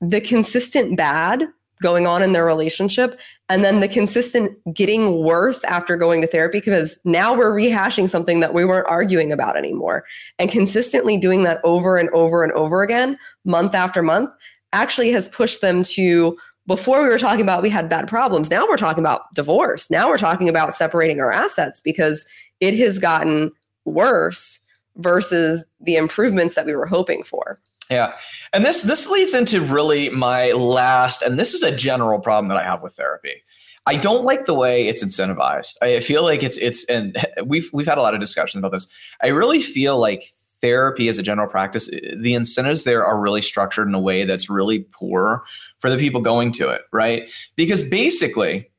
[0.00, 1.46] the consistent bad
[1.80, 6.58] going on in their relationship and then the consistent getting worse after going to therapy
[6.58, 10.04] because now we're rehashing something that we weren't arguing about anymore.
[10.40, 14.30] And consistently doing that over and over and over again, month after month,
[14.72, 18.50] actually has pushed them to before we were talking about we had bad problems.
[18.50, 19.88] Now we're talking about divorce.
[19.88, 22.26] Now we're talking about separating our assets because
[22.58, 23.52] it has gotten
[23.84, 24.58] worse
[24.96, 27.60] versus the improvements that we were hoping for.
[27.90, 28.14] Yeah.
[28.52, 32.58] And this this leads into really my last and this is a general problem that
[32.58, 33.42] I have with therapy.
[33.88, 35.76] I don't like the way it's incentivized.
[35.80, 38.88] I feel like it's it's and we've we've had a lot of discussions about this.
[39.22, 43.42] I really feel like therapy as a general practice eh, the incentives there are really
[43.42, 45.44] structured in a way that's really poor
[45.78, 47.30] for the people going to it, right?
[47.54, 48.70] Because basically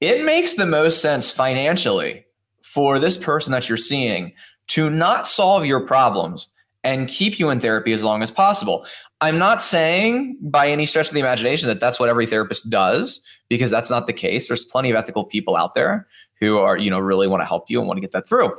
[0.00, 2.26] it makes the most sense financially
[2.62, 4.32] for this person that you're seeing
[4.68, 6.48] to not solve your problems
[6.84, 8.86] and keep you in therapy as long as possible.
[9.20, 13.20] I'm not saying by any stretch of the imagination that that's what every therapist does
[13.48, 14.48] because that's not the case.
[14.48, 16.06] There's plenty of ethical people out there
[16.40, 18.56] who are, you know, really want to help you and want to get that through.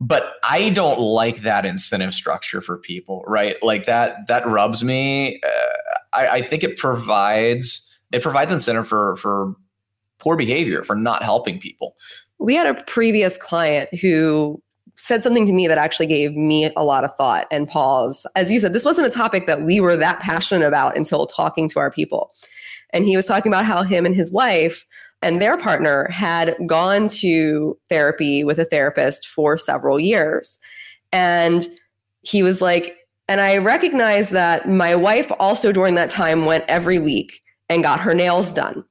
[0.00, 3.56] But I don't like that incentive structure for people, right?
[3.62, 5.40] Like that that rubs me.
[5.46, 9.54] Uh, I, I think it provides it provides incentive for for
[10.18, 11.96] poor behavior for not helping people.
[12.38, 14.60] We had a previous client who
[14.96, 18.26] said something to me that actually gave me a lot of thought and pause.
[18.36, 21.68] As you said, this wasn't a topic that we were that passionate about until talking
[21.70, 22.32] to our people.
[22.90, 24.84] And he was talking about how him and his wife
[25.20, 30.58] and their partner had gone to therapy with a therapist for several years.
[31.12, 31.66] And
[32.22, 36.98] he was like, and I recognize that my wife also during that time went every
[36.98, 38.84] week and got her nails done.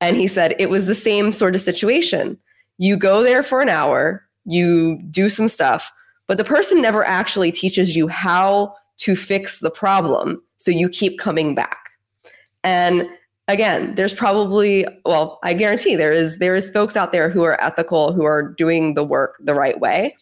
[0.00, 2.36] And he said it was the same sort of situation.
[2.78, 5.92] You go there for an hour, you do some stuff,
[6.26, 10.42] but the person never actually teaches you how to fix the problem.
[10.56, 11.90] So you keep coming back.
[12.62, 13.08] And
[13.48, 17.60] again, there's probably well, I guarantee there is there is folks out there who are
[17.62, 20.16] ethical, who are doing the work the right way.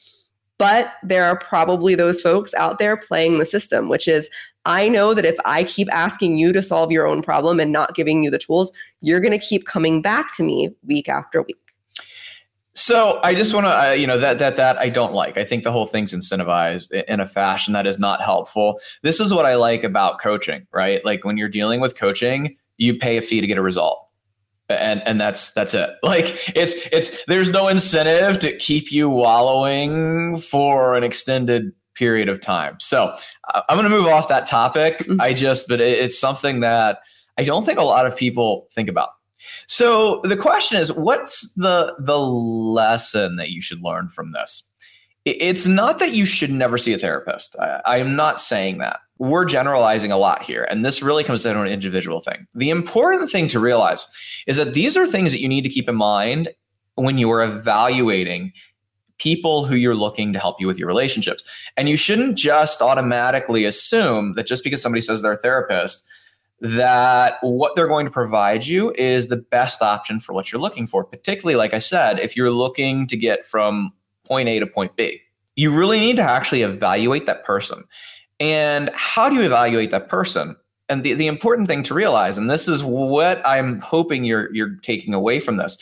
[0.58, 4.28] But there are probably those folks out there playing the system, which is
[4.64, 7.96] I know that if I keep asking you to solve your own problem and not
[7.96, 11.61] giving you the tools, you're going to keep coming back to me week after week.
[12.74, 15.36] So I just want to, uh, you know, that that that I don't like.
[15.36, 18.80] I think the whole thing's incentivized in a fashion that is not helpful.
[19.02, 21.04] This is what I like about coaching, right?
[21.04, 24.06] Like when you're dealing with coaching, you pay a fee to get a result,
[24.70, 25.90] and and that's that's it.
[26.02, 32.40] Like it's it's there's no incentive to keep you wallowing for an extended period of
[32.40, 32.76] time.
[32.80, 33.14] So
[33.52, 35.00] I'm going to move off that topic.
[35.00, 35.20] Mm-hmm.
[35.20, 37.00] I just, but it, it's something that
[37.38, 39.10] I don't think a lot of people think about.
[39.66, 44.62] So the question is, what's the the lesson that you should learn from this?
[45.24, 47.54] It's not that you should never see a therapist.
[47.86, 48.98] I, am not saying that.
[49.18, 52.48] We're generalizing a lot here, and this really comes down to an individual thing.
[52.56, 54.04] The important thing to realize
[54.48, 56.48] is that these are things that you need to keep in mind
[56.96, 58.52] when you are evaluating
[59.18, 61.44] people who you're looking to help you with your relationships.
[61.76, 66.04] And you shouldn't just automatically assume that just because somebody says they're a therapist,
[66.62, 70.86] that what they're going to provide you is the best option for what you're looking
[70.86, 71.02] for.
[71.02, 73.92] Particularly, like I said, if you're looking to get from
[74.24, 75.20] point A to point B,
[75.56, 77.84] you really need to actually evaluate that person.
[78.38, 80.56] And how do you evaluate that person?
[80.88, 84.76] And the, the important thing to realize, and this is what I'm hoping you're you're
[84.82, 85.78] taking away from this,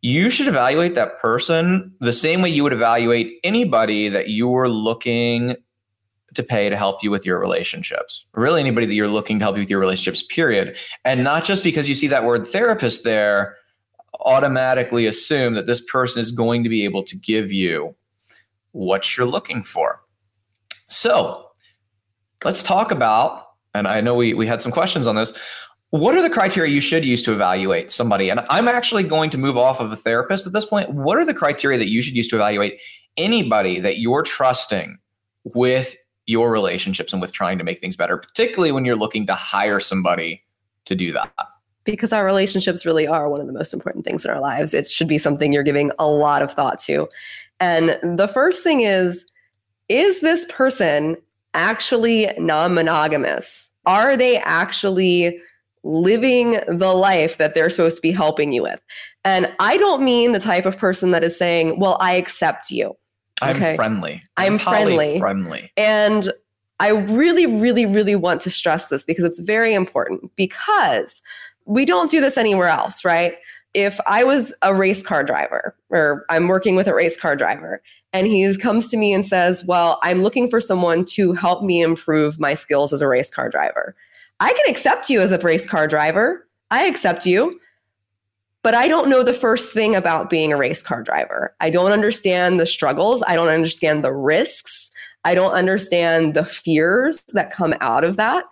[0.00, 4.68] you should evaluate that person the same way you would evaluate anybody that you were
[4.68, 5.56] looking
[6.34, 8.24] to pay to help you with your relationships.
[8.34, 10.76] Really, anybody that you're looking to help you with your relationships, period.
[11.04, 13.56] And not just because you see that word therapist there,
[14.20, 17.94] automatically assume that this person is going to be able to give you
[18.72, 20.00] what you're looking for.
[20.88, 21.46] So
[22.44, 25.36] let's talk about, and I know we, we had some questions on this.
[25.90, 28.28] What are the criteria you should use to evaluate somebody?
[28.28, 30.90] And I'm actually going to move off of a therapist at this point.
[30.90, 32.78] What are the criteria that you should use to evaluate
[33.16, 34.98] anybody that you're trusting
[35.44, 35.96] with
[36.30, 39.80] your relationships and with trying to make things better, particularly when you're looking to hire
[39.80, 40.40] somebody
[40.84, 41.32] to do that.
[41.82, 44.72] Because our relationships really are one of the most important things in our lives.
[44.72, 47.08] It should be something you're giving a lot of thought to.
[47.58, 49.26] And the first thing is
[49.88, 51.16] is this person
[51.54, 53.68] actually non monogamous?
[53.84, 55.40] Are they actually
[55.82, 58.80] living the life that they're supposed to be helping you with?
[59.24, 62.96] And I don't mean the type of person that is saying, well, I accept you.
[63.40, 63.76] I'm okay.
[63.76, 64.22] friendly.
[64.36, 65.18] I'm, I'm friendly.
[65.18, 65.72] Friendly.
[65.76, 66.30] And
[66.78, 71.20] I really, really, really want to stress this because it's very important because
[71.66, 73.34] we don't do this anywhere else, right?
[73.74, 77.82] If I was a race car driver or I'm working with a race car driver
[78.12, 81.80] and he comes to me and says, Well, I'm looking for someone to help me
[81.80, 83.94] improve my skills as a race car driver.
[84.40, 86.46] I can accept you as a race car driver.
[86.70, 87.60] I accept you
[88.62, 91.54] but I don't know the first thing about being a race car driver.
[91.60, 93.22] I don't understand the struggles.
[93.26, 94.90] I don't understand the risks.
[95.24, 98.44] I don't understand the fears that come out of that.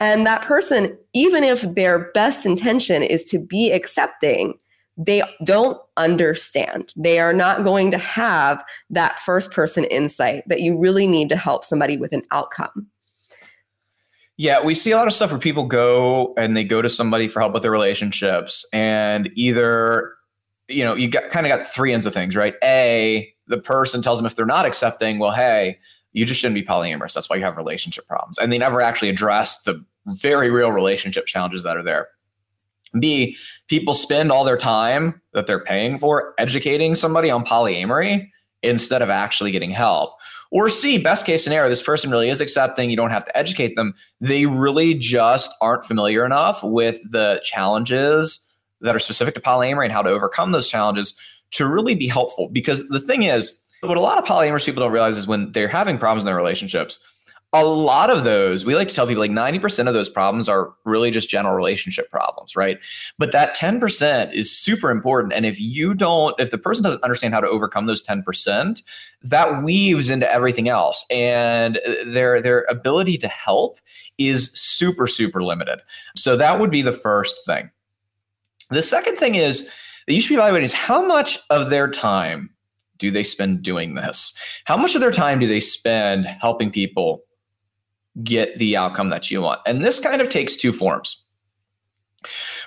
[0.00, 4.54] And that person, even if their best intention is to be accepting,
[4.96, 6.92] they don't understand.
[6.96, 11.36] They are not going to have that first person insight that you really need to
[11.36, 12.88] help somebody with an outcome.
[14.36, 17.28] Yeah, we see a lot of stuff where people go and they go to somebody
[17.28, 20.12] for help with their relationships, and either
[20.68, 22.54] you know you got kind of got three ends of things, right?
[22.64, 25.78] A, the person tells them if they're not accepting, well, hey,
[26.12, 27.14] you just shouldn't be polyamorous.
[27.14, 31.26] That's why you have relationship problems, and they never actually address the very real relationship
[31.26, 32.08] challenges that are there.
[32.98, 33.36] B,
[33.68, 38.28] people spend all their time that they're paying for educating somebody on polyamory
[38.62, 40.12] instead of actually getting help.
[40.54, 42.88] Or C, best case scenario, this person really is accepting.
[42.88, 43.92] You don't have to educate them.
[44.20, 48.38] They really just aren't familiar enough with the challenges
[48.80, 51.14] that are specific to polyamory and how to overcome those challenges
[51.50, 52.48] to really be helpful.
[52.48, 55.66] Because the thing is, what a lot of polyamorous people don't realize is when they're
[55.66, 57.00] having problems in their relationships,
[57.54, 60.74] a lot of those, we like to tell people like 90% of those problems are
[60.84, 62.78] really just general relationship problems, right?
[63.16, 65.32] But that 10% is super important.
[65.32, 68.82] And if you don't, if the person doesn't understand how to overcome those 10%,
[69.22, 71.06] that weaves into everything else.
[71.10, 73.78] And uh, their their ability to help
[74.18, 75.78] is super, super limited.
[76.16, 77.70] So that would be the first thing.
[78.70, 79.70] The second thing is
[80.08, 82.50] that you should be evaluating is how much of their time
[82.98, 84.36] do they spend doing this?
[84.64, 87.23] How much of their time do they spend helping people
[88.22, 89.60] get the outcome that you want.
[89.66, 91.22] And this kind of takes two forms.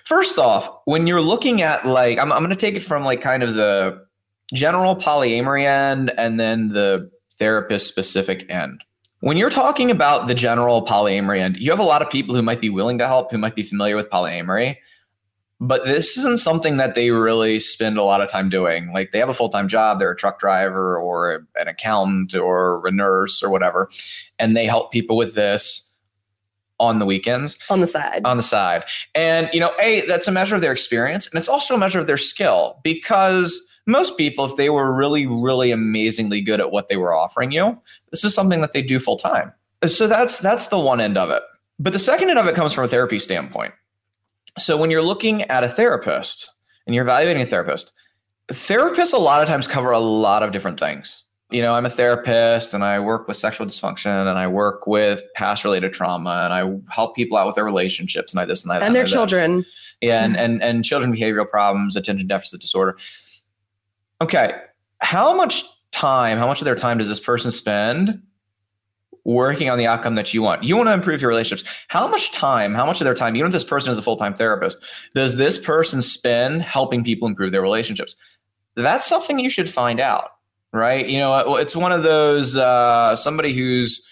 [0.04, 3.22] First off, when you're looking at like, I'm, I'm going to take it from like
[3.22, 4.06] kind of the
[4.54, 8.84] general polyamory end and then the therapist specific end.
[9.22, 12.42] When you're talking about the general polyamory end, you have a lot of people who
[12.42, 14.78] might be willing to help, who might be familiar with polyamory,
[15.60, 18.92] but this isn't something that they really spend a lot of time doing.
[18.94, 22.86] Like they have a full time job, they're a truck driver or an accountant or
[22.86, 23.90] a nurse or whatever,
[24.40, 25.96] and they help people with this
[26.80, 27.58] on the weekends.
[27.70, 28.22] On the side.
[28.24, 28.84] On the side.
[29.16, 32.00] And you know a that's a measure of their experience and it's also a measure
[32.00, 36.90] of their skill because most people if they were really really amazingly good at what
[36.90, 37.80] they were offering you
[38.12, 39.54] this is something that they do full time
[39.86, 41.44] so that's that's the one end of it.
[41.80, 43.74] But the second end of it comes from a therapy standpoint
[44.58, 46.50] so when you're looking at a therapist
[46.86, 47.92] and you're evaluating a therapist
[48.50, 51.90] therapists a lot of times cover a lot of different things you know, I'm a
[51.90, 56.54] therapist and I work with sexual dysfunction and I work with past related trauma and
[56.54, 58.84] I help people out with their relationships and I this and that.
[58.84, 59.66] And their children.
[60.02, 62.98] Yeah, and, and and children behavioral problems, attention deficit disorder.
[64.22, 64.56] Okay.
[65.00, 68.22] How much time, how much of their time does this person spend
[69.28, 70.64] working on the outcome that you want?
[70.64, 71.70] You want to improve your relationships.
[71.90, 74.34] How much time, how much of their time, even if this person is a full-time
[74.34, 78.16] therapist, does this person spend helping people improve their relationships?
[78.76, 80.32] That's something you should find out
[80.74, 81.08] right?
[81.08, 84.06] You know, it's one of those uh, somebody who's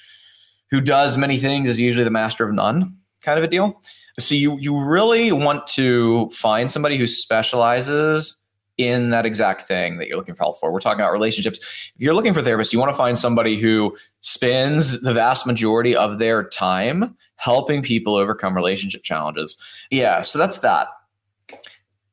[0.71, 3.81] who does many things is usually the master of none kind of a deal.
[4.19, 8.35] So you you really want to find somebody who specializes
[8.77, 10.71] in that exact thing that you're looking for help for.
[10.71, 11.59] We're talking about relationships.
[11.59, 15.95] If you're looking for therapists, you want to find somebody who spends the vast majority
[15.95, 19.57] of their time helping people overcome relationship challenges.
[19.91, 20.87] Yeah, so that's that.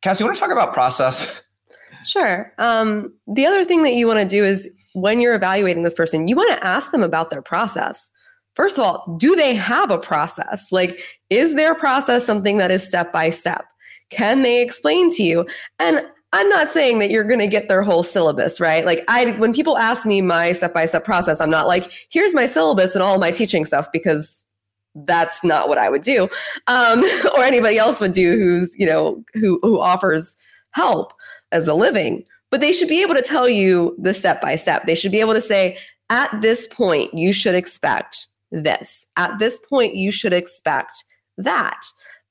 [0.02, 1.44] Cassie, you want to talk about process?
[2.04, 2.52] Sure.
[2.58, 6.28] Um, the other thing that you want to do is when you're evaluating this person,
[6.28, 8.10] you want to ask them about their process.
[8.54, 10.70] First of all, do they have a process?
[10.70, 13.64] Like, is their process something that is step by step?
[14.10, 15.46] Can they explain to you?
[15.78, 18.86] And I'm not saying that you're going to get their whole syllabus, right?
[18.86, 22.94] Like I when people ask me my step-by-step process, I'm not like, here's my syllabus
[22.94, 24.44] and all my teaching stuff because
[24.94, 26.28] that's not what I would do.
[26.66, 27.04] Um,
[27.36, 30.36] or anybody else would do who's, you know, who who offers
[30.70, 31.12] help
[31.52, 34.84] as a living, but they should be able to tell you the step by step.
[34.86, 35.76] They should be able to say,
[36.08, 39.06] at this point, you should expect this.
[39.16, 41.04] At this point, you should expect
[41.36, 41.82] that.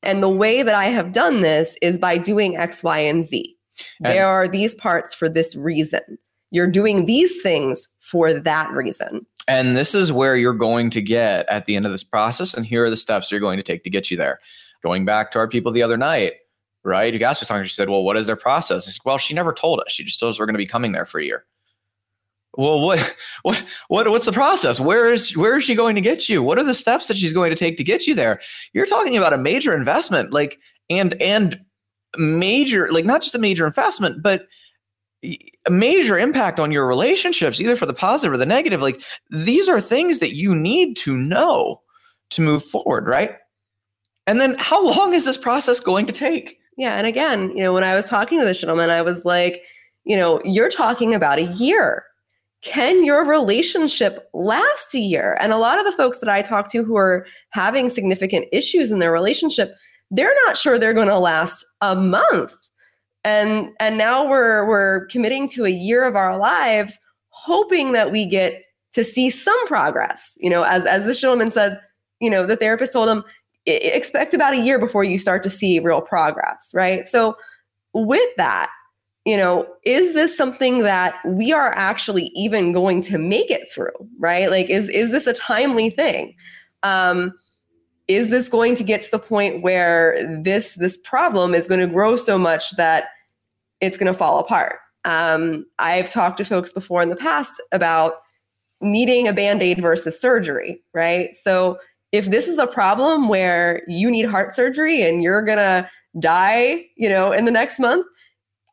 [0.03, 3.55] And the way that I have done this is by doing X, Y, and Z.
[4.03, 6.01] And there are these parts for this reason.
[6.51, 9.25] You're doing these things for that reason.
[9.47, 12.53] And this is where you're going to get at the end of this process.
[12.53, 14.39] And here are the steps you're going to take to get you there.
[14.83, 16.33] Going back to our people the other night,
[16.83, 17.13] right?
[17.13, 17.65] You asked something.
[17.65, 19.91] She said, "Well, what is their process?" I said, "Well, she never told us.
[19.91, 21.45] She just told us we're going to be coming there for a year."
[22.57, 24.79] Well, what, what, what, what's the process?
[24.79, 26.43] Where is, where is she going to get you?
[26.43, 28.41] What are the steps that she's going to take to get you there?
[28.73, 30.59] You're talking about a major investment, like,
[30.89, 31.61] and, and
[32.17, 34.47] major, like, not just a major investment, but
[35.23, 38.81] a major impact on your relationships, either for the positive or the negative.
[38.81, 41.81] Like, these are things that you need to know
[42.31, 43.35] to move forward, right?
[44.27, 46.57] And then, how long is this process going to take?
[46.77, 46.95] Yeah.
[46.95, 49.61] And again, you know, when I was talking to this gentleman, I was like,
[50.03, 52.05] you know, you're talking about a year.
[52.61, 55.37] Can your relationship last a year?
[55.39, 58.91] And a lot of the folks that I talk to who are having significant issues
[58.91, 59.73] in their relationship,
[60.11, 62.53] they're not sure they're going to last a month.
[63.23, 66.97] And and now we're we're committing to a year of our lives
[67.29, 70.37] hoping that we get to see some progress.
[70.39, 71.79] You know, as as this gentleman said,
[72.19, 73.23] you know, the therapist told him,
[73.65, 77.07] expect about a year before you start to see real progress, right?
[77.07, 77.35] So,
[77.93, 78.71] with that,
[79.25, 83.91] you know, is this something that we are actually even going to make it through,
[84.19, 84.49] right?
[84.49, 86.35] Like, is is this a timely thing?
[86.83, 87.33] Um,
[88.15, 91.87] is this going to get to the point where this this problem is going to
[91.87, 93.05] grow so much that
[93.79, 94.77] it's going to fall apart?
[95.05, 98.15] Um, I've talked to folks before in the past about
[98.81, 101.35] needing a band-aid versus surgery, right?
[101.35, 101.79] So
[102.11, 105.89] if this is a problem where you need heart surgery and you're going to
[106.19, 108.05] die, you know, in the next month,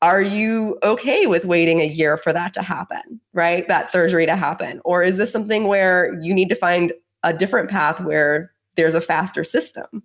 [0.01, 3.67] are you okay with waiting a year for that to happen, right?
[3.69, 4.81] That surgery to happen?
[4.85, 9.01] Or is this something where you need to find a different path where there's a
[9.03, 10.03] faster system?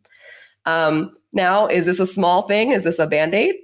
[0.65, 2.71] Um, now, is this a small thing?
[2.71, 3.55] Is this a band aid?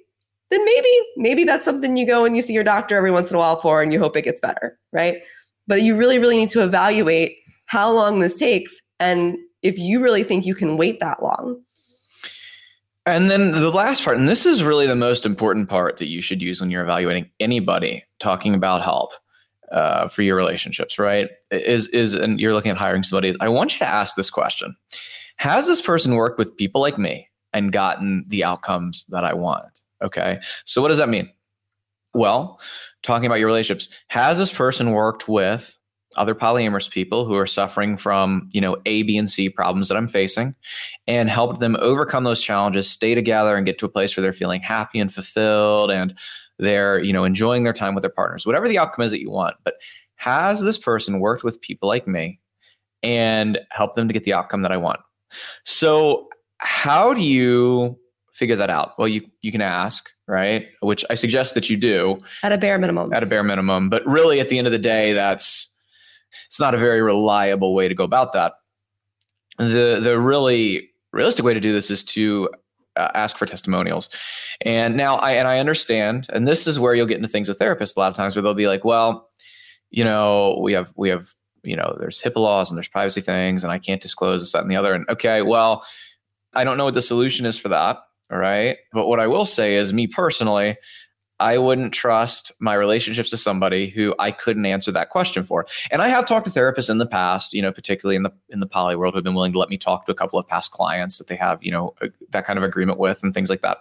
[0.50, 3.36] Then maybe, maybe that's something you go and you see your doctor every once in
[3.36, 5.22] a while for and you hope it gets better, right?
[5.68, 10.24] But you really, really need to evaluate how long this takes and if you really
[10.24, 11.62] think you can wait that long.
[13.06, 16.22] And then the last part, and this is really the most important part that you
[16.22, 19.14] should use when you're evaluating anybody talking about help
[19.72, 21.30] uh, for your relationships, right?
[21.52, 23.36] Is is and you're looking at hiring somebody.
[23.40, 24.76] I want you to ask this question:
[25.38, 29.82] Has this person worked with people like me and gotten the outcomes that I want?
[30.02, 31.30] Okay, so what does that mean?
[32.14, 32.60] Well,
[33.04, 35.78] talking about your relationships, has this person worked with
[36.18, 39.98] other polyamorous people who are suffering from, you know, A, B, and C problems that
[39.98, 40.56] I'm facing
[41.08, 44.34] and help them overcome those challenges, stay together and get to a place where they're
[44.34, 46.16] feeling happy and fulfilled and
[46.60, 49.32] they're, you know, enjoying their time with their partners, whatever the outcome is that you
[49.32, 49.56] want.
[49.64, 49.76] But
[50.16, 52.40] has this person worked with people like me
[53.02, 55.00] and helped them to get the outcome that I want?
[55.64, 57.98] So, how do you
[58.34, 58.98] figure that out?
[58.98, 60.68] Well, you you can ask, right?
[60.82, 63.14] Which I suggest that you do at a bare minimum.
[63.14, 65.74] At a bare minimum, but really at the end of the day that's
[66.48, 68.54] it's not a very reliable way to go about that.
[69.58, 72.50] The the really realistic way to do this is to
[73.00, 74.10] uh, ask for testimonials.
[74.62, 77.60] And now I and I understand, and this is where you'll get into things with
[77.60, 79.30] therapists a lot of times where they'll be like, well,
[79.90, 81.34] you know, we have we have
[81.64, 84.62] you know, there's HIPAA laws and there's privacy things, and I can't disclose this, that,
[84.62, 84.94] and the other.
[84.94, 85.86] And okay, well,
[86.54, 88.00] I don't know what the solution is for that.
[88.32, 88.78] All right.
[88.94, 90.78] But what I will say is, me personally,
[91.40, 95.66] I wouldn't trust my relationships to somebody who I couldn't answer that question for.
[95.92, 98.60] And I have talked to therapists in the past, you know, particularly in the in
[98.60, 100.72] the poly world, who've been willing to let me talk to a couple of past
[100.72, 101.96] clients that they have, you know,
[102.32, 103.78] that kind of agreement with and things like that.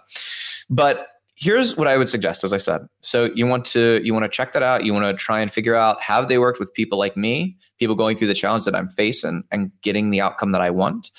[0.69, 1.07] But
[1.39, 2.81] here's what I would suggest, as I said.
[2.99, 4.83] So you want to you want to check that out.
[4.83, 7.95] You want to try and figure out have they worked with people like me, people
[7.95, 11.11] going through the challenge that I'm facing and getting the outcome that I want.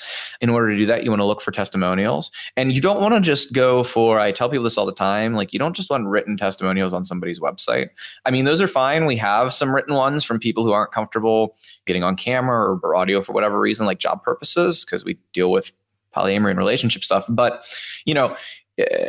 [0.42, 2.30] In order to do that, you want to look for testimonials.
[2.56, 5.32] And you don't want to just go for, I tell people this all the time,
[5.32, 7.88] like you don't just want written testimonials on somebody's website.
[8.26, 9.06] I mean, those are fine.
[9.06, 11.56] We have some written ones from people who aren't comfortable
[11.86, 15.72] getting on camera or audio for whatever reason, like job purposes, because we deal with
[16.14, 17.24] polyamory and relationship stuff.
[17.28, 17.64] But,
[18.04, 18.36] you know,
[18.76, 19.08] eh,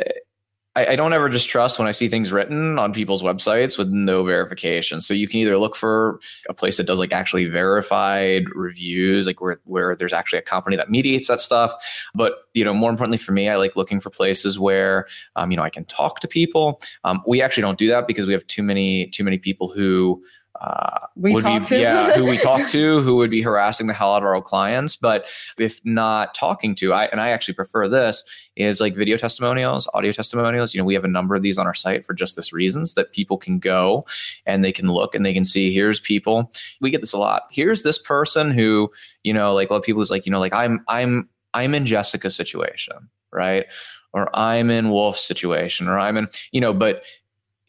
[0.74, 3.90] I, I, don't ever just trust when I see things written on people's websites with
[3.90, 5.00] no verification.
[5.02, 6.18] So you can either look for
[6.48, 10.76] a place that does like actually verified reviews, like where where there's actually a company
[10.76, 11.72] that mediates that stuff.
[12.14, 15.06] But you know, more importantly for me, I like looking for places where
[15.36, 16.80] um, you know I can talk to people.
[17.04, 20.22] Um, we actually don't do that because we have too many too many people who
[20.62, 21.80] uh, we talk be, to?
[21.80, 24.94] yeah who we talk to who would be harassing the hell out of our clients.
[24.94, 25.24] But
[25.58, 28.22] if not talking to i and i actually prefer this
[28.54, 30.72] is like video testimonials audio testimonials.
[30.72, 32.94] You know we have a number of these on our site for just this reasons
[32.94, 34.06] that people can go
[34.46, 36.52] and they can look and they can see here's people.
[36.80, 37.48] We get this a lot.
[37.50, 38.92] Here's this person who
[39.24, 41.74] you know like a lot of people is like you know like i'm i'm i'm
[41.74, 43.66] in jessica's situation right?
[44.14, 47.02] Or i'm in wolf's situation or i'm in you know but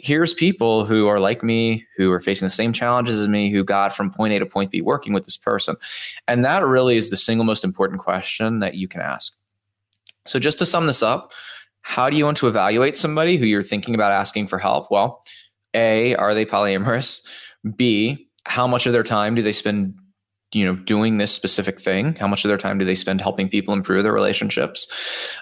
[0.04, 3.64] here's people who are like me, who are facing the same challenges as me, who
[3.64, 5.78] got from point A to point B working with this person.
[6.28, 9.34] And that really is the single most important question that you can ask.
[10.26, 11.32] So, just to sum this up,
[11.82, 14.92] how do you want to evaluate somebody who you're thinking about asking for help?
[14.92, 15.24] Well,
[15.74, 17.22] A, are they polyamorous?
[17.76, 19.96] B, how much of their time do they spend
[20.54, 23.50] you know doing this specific thing how much of their time do they spend helping
[23.50, 24.86] people improve their relationships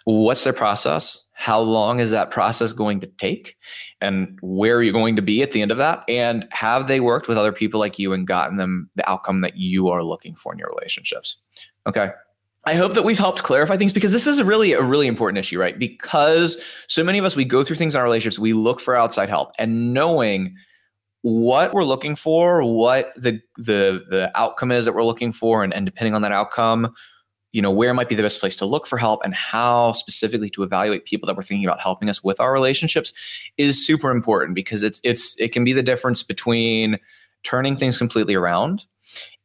[0.06, 3.58] what's their process how long is that process going to take
[4.00, 6.04] and where are you going to be at the end of that?
[6.08, 9.58] And have they worked with other people like you and gotten them the outcome that
[9.58, 11.38] you are looking for in your relationships?
[11.88, 12.12] Okay.
[12.66, 15.60] I hope that we've helped clarify things because this is really a really important issue,
[15.60, 15.80] right?
[15.80, 18.96] Because so many of us we go through things in our relationships, we look for
[18.96, 20.56] outside help, and knowing
[21.24, 25.74] what we're looking for, what the the the outcome is that we're looking for, and,
[25.74, 26.94] and depending on that outcome,
[27.52, 30.50] you know where might be the best place to look for help and how specifically
[30.50, 33.14] to evaluate people that we're thinking about helping us with our relationships
[33.58, 36.98] is super important because it's it's it can be the difference between
[37.44, 38.86] turning things completely around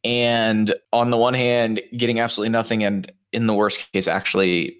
[0.03, 4.77] and on the one hand getting absolutely nothing and in the worst case actually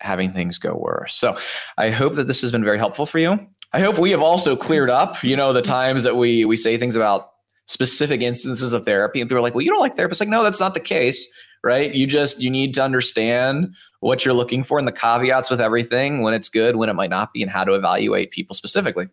[0.00, 1.14] having things go worse.
[1.14, 1.36] So
[1.78, 3.38] i hope that this has been very helpful for you.
[3.74, 6.76] I hope we have also cleared up you know the times that we we say
[6.76, 7.31] things about
[7.66, 10.42] specific instances of therapy and people are like well you don't like therapists like no
[10.42, 11.28] that's not the case
[11.62, 11.94] right?
[11.94, 16.22] You just you need to understand what you're looking for and the caveats with everything,
[16.22, 19.08] when it's good, when it might not be, and how to evaluate people specifically.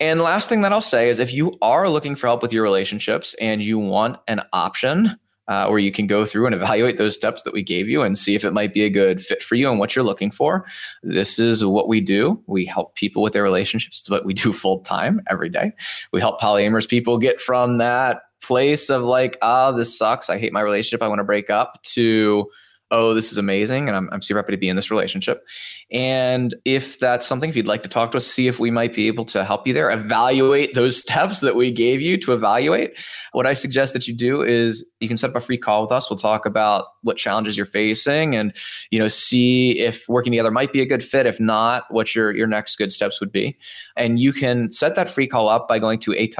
[0.00, 2.62] And last thing that I'll say is if you are looking for help with your
[2.62, 5.18] relationships and you want an option
[5.48, 8.16] uh, where you can go through and evaluate those steps that we gave you and
[8.16, 10.64] see if it might be a good fit for you and what you're looking for.
[11.02, 12.42] This is what we do.
[12.46, 15.72] We help people with their relationships, but we do full time every day.
[16.12, 20.28] We help polyamorous people get from that place of like, ah, oh, this sucks.
[20.28, 21.02] I hate my relationship.
[21.02, 22.50] I want to break up to
[22.92, 25.42] oh, this is amazing, and I'm, I'm super happy to be in this relationship.
[25.90, 28.94] And if that's something, if you'd like to talk to us, see if we might
[28.94, 32.92] be able to help you there, evaluate those steps that we gave you to evaluate.
[33.32, 35.90] What I suggest that you do is you can set up a free call with
[35.90, 36.10] us.
[36.10, 38.54] We'll talk about what challenges you're facing and,
[38.90, 41.24] you know, see if working together might be a good fit.
[41.24, 43.56] If not, what your, your next good steps would be.
[43.96, 46.30] And you can set that free call up by going to a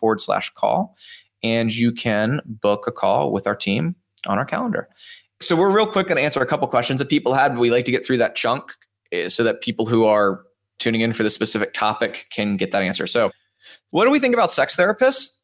[0.00, 0.96] forward slash call.
[1.44, 3.94] And you can book a call with our team
[4.26, 4.88] on our calendar.
[5.40, 7.58] So we're real quick going to answer a couple questions that people had.
[7.58, 8.72] We like to get through that chunk
[9.12, 10.42] eh, so that people who are
[10.78, 13.06] tuning in for the specific topic can get that answer.
[13.06, 13.30] So,
[13.90, 15.36] what do we think about sex therapists?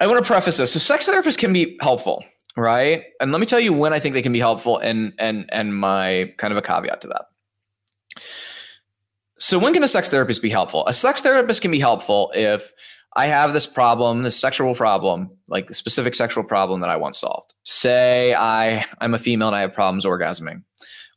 [0.00, 0.72] I want to preface this.
[0.72, 2.24] So sex therapists can be helpful,
[2.56, 3.04] right?
[3.20, 5.76] And let me tell you when I think they can be helpful and and and
[5.76, 7.26] my kind of a caveat to that.
[9.38, 10.86] So when can a sex therapist be helpful?
[10.86, 12.72] A sex therapist can be helpful if
[13.16, 17.54] I have this problem, this sexual problem, like specific sexual problem that I want solved.
[17.64, 20.62] Say I I'm a female and I have problems orgasming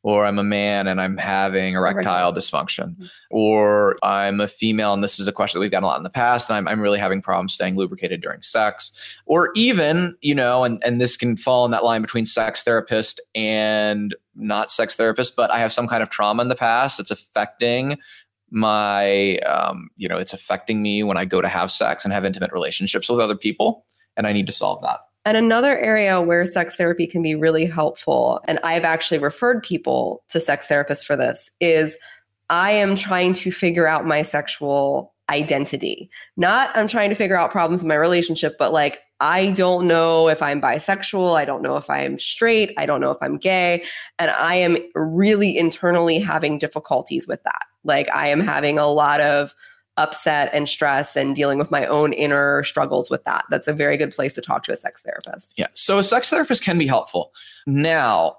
[0.04, 3.06] or I'm a man and I'm having erectile dysfunction, mm-hmm.
[3.30, 6.04] or I'm a female and this is a question that we've gotten a lot in
[6.04, 8.92] the past, and I'm, I'm really having problems staying lubricated during sex,
[9.26, 13.22] or even, you know, and, and this can fall in that line between sex therapist
[13.34, 17.12] and not sex therapist, but I have some kind of trauma in the past that's
[17.12, 17.98] affecting
[18.54, 22.24] my, um, you know, it's affecting me when I go to have sex and have
[22.24, 23.86] intimate relationships with other people,
[24.16, 25.00] and I need to solve that.
[25.26, 30.24] And another area where sex therapy can be really helpful, and I've actually referred people
[30.30, 31.98] to sex therapists for this, is
[32.50, 36.10] I am trying to figure out my sexual identity.
[36.38, 40.28] Not I'm trying to figure out problems in my relationship, but like I don't know
[40.28, 41.36] if I'm bisexual.
[41.36, 42.74] I don't know if I'm straight.
[42.78, 43.84] I don't know if I'm gay.
[44.20, 47.64] And I am really internally having difficulties with that.
[47.84, 49.54] Like I am having a lot of
[49.98, 53.46] upset and stress and dealing with my own inner struggles with that.
[53.50, 55.58] That's a very good place to talk to a sex therapist.
[55.58, 55.68] Yeah.
[55.76, 57.32] So a sex therapist can be helpful.
[57.68, 58.38] Now,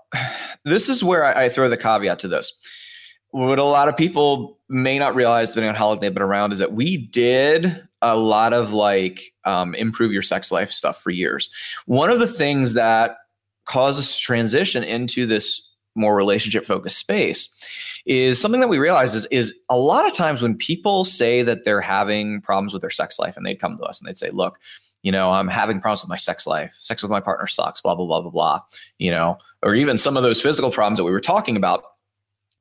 [0.65, 2.53] this is where I, I throw the caveat to this.
[3.31, 6.53] What a lot of people may not realize, depending on how long they've been around,
[6.53, 11.11] is that we did a lot of like um, improve your sex life stuff for
[11.11, 11.49] years.
[11.87, 13.17] One of the things that
[13.65, 17.49] causes transition into this more relationship focused space
[18.05, 21.65] is something that we realize is, is a lot of times when people say that
[21.65, 24.31] they're having problems with their sex life and they'd come to us and they'd say,
[24.31, 24.59] look,
[25.03, 26.75] you know, I'm having problems with my sex life.
[26.79, 28.61] Sex with my partner sucks, blah, blah, blah, blah, blah.
[28.99, 31.85] You know, or even some of those physical problems that we were talking about.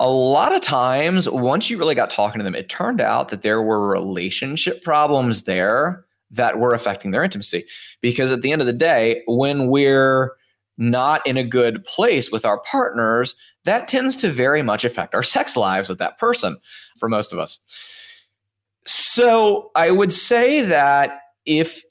[0.04, 3.42] A lot of times, once you really got talking to them, it turned out that
[3.42, 7.64] there were relationship problems there that were affecting their intimacy.
[8.02, 10.34] Because at the end of the day, when we're
[10.78, 15.24] not in a good place with our partners, that tends to very much affect our
[15.24, 16.58] sex lives with that person
[17.00, 17.60] for most of us.
[18.86, 21.82] So I would say that if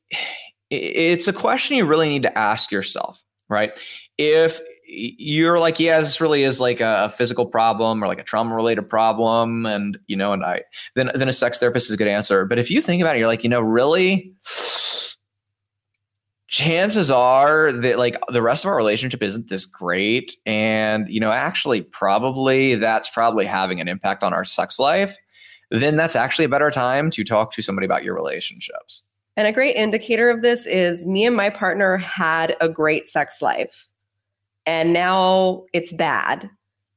[0.68, 3.72] it's a question you really need to ask yourself, right?
[4.18, 4.60] If
[4.94, 8.82] you're like, yeah, this really is like a physical problem or like a trauma related
[8.82, 10.62] problem, and you know, and I
[10.94, 12.44] then then a sex therapist is a good answer.
[12.44, 14.34] But if you think about it, you're like, you know, really
[16.48, 20.36] chances are that like the rest of our relationship isn't this great.
[20.44, 25.16] And you know actually probably that's probably having an impact on our sex life.
[25.70, 29.02] Then that's actually a better time to talk to somebody about your relationships.
[29.38, 33.40] And a great indicator of this is me and my partner had a great sex
[33.40, 33.88] life
[34.66, 36.48] and now it's bad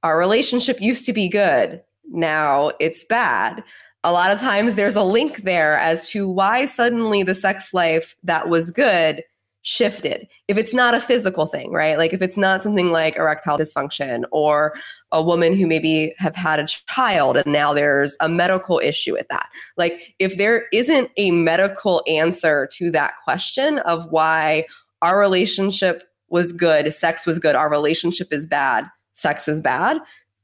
[0.03, 3.63] our relationship used to be good now it's bad
[4.03, 8.15] a lot of times there's a link there as to why suddenly the sex life
[8.23, 9.23] that was good
[9.67, 10.27] shifted.
[10.47, 11.97] If it's not a physical thing, right?
[11.97, 14.75] Like if it's not something like erectile dysfunction or
[15.11, 19.27] a woman who maybe have had a child and now there's a medical issue with
[19.29, 19.49] that.
[19.75, 24.67] Like if there isn't a medical answer to that question of why
[25.01, 29.99] our relationship was good, sex was good, our relationship is bad, sex is bad,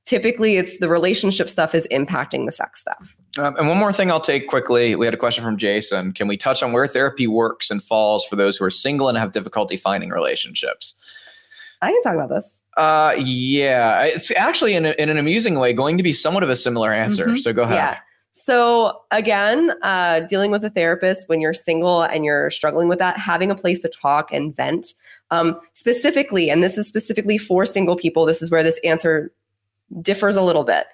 [0.05, 3.15] typically it's the relationship stuff is impacting the sex stuff.
[3.37, 4.95] Um, and one more thing I'll take quickly.
[4.95, 6.11] We had a question from Jason.
[6.13, 9.17] Can we touch on where therapy works and falls for those who are single and
[9.17, 10.95] have difficulty finding relationships?
[11.81, 12.61] I can talk about this.
[12.77, 16.49] Uh, yeah, it's actually in, a, in an amusing way going to be somewhat of
[16.49, 17.25] a similar answer.
[17.25, 17.37] Mm-hmm.
[17.37, 17.75] So go ahead.
[17.75, 17.97] Yeah.
[18.33, 23.19] So again, uh, dealing with a therapist when you're single and you're struggling with that,
[23.19, 24.93] having a place to talk and vent.
[25.31, 28.25] Um, specifically, and this is specifically for single people.
[28.25, 29.31] This is where this answer
[30.01, 30.87] differs a little bit.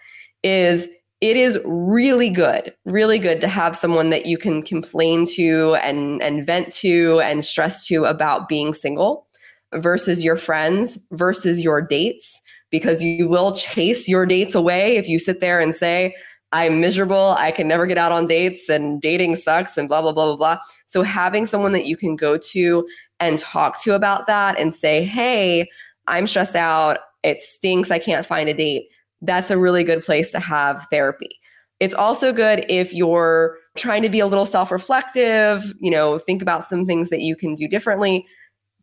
[0.44, 0.88] Is
[1.20, 6.22] it is really good, really good to have someone that you can complain to and,
[6.22, 9.26] and vent to and stress to about being single
[9.74, 15.18] versus your friends versus your dates, because you will chase your dates away if you
[15.18, 16.16] sit there and say,
[16.52, 17.36] I'm miserable.
[17.38, 20.38] I can never get out on dates and dating sucks and blah, blah, blah, blah,
[20.38, 20.58] blah.
[20.86, 22.88] So having someone that you can go to
[23.20, 25.70] and talk to about that and say, hey,
[26.08, 27.00] I'm stressed out.
[27.24, 27.92] It stinks.
[27.92, 28.90] I can't find a date
[29.22, 31.40] that's a really good place to have therapy.
[31.80, 36.42] It's also good if you're trying to be a little self reflective, you know, think
[36.42, 38.26] about some things that you can do differently.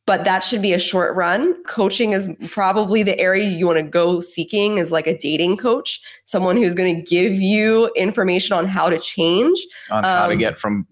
[0.06, 1.62] But that should be a short run.
[1.64, 6.00] Coaching is probably the area you want to go seeking is like a dating coach,
[6.26, 9.58] someone who's going to give you information on how to change,
[9.90, 10.86] on how um, to get from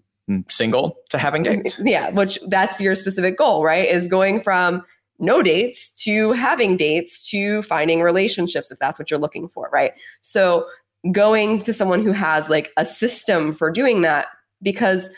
[0.49, 1.79] single to having dates.
[1.83, 3.87] Yeah, which that's your specific goal, right?
[3.87, 4.83] Is going from
[5.19, 9.93] no dates to having dates to finding relationships if that's what you're looking for, right?
[10.21, 10.65] So
[11.11, 14.27] going to someone who has like a system for doing that
[14.61, 15.09] because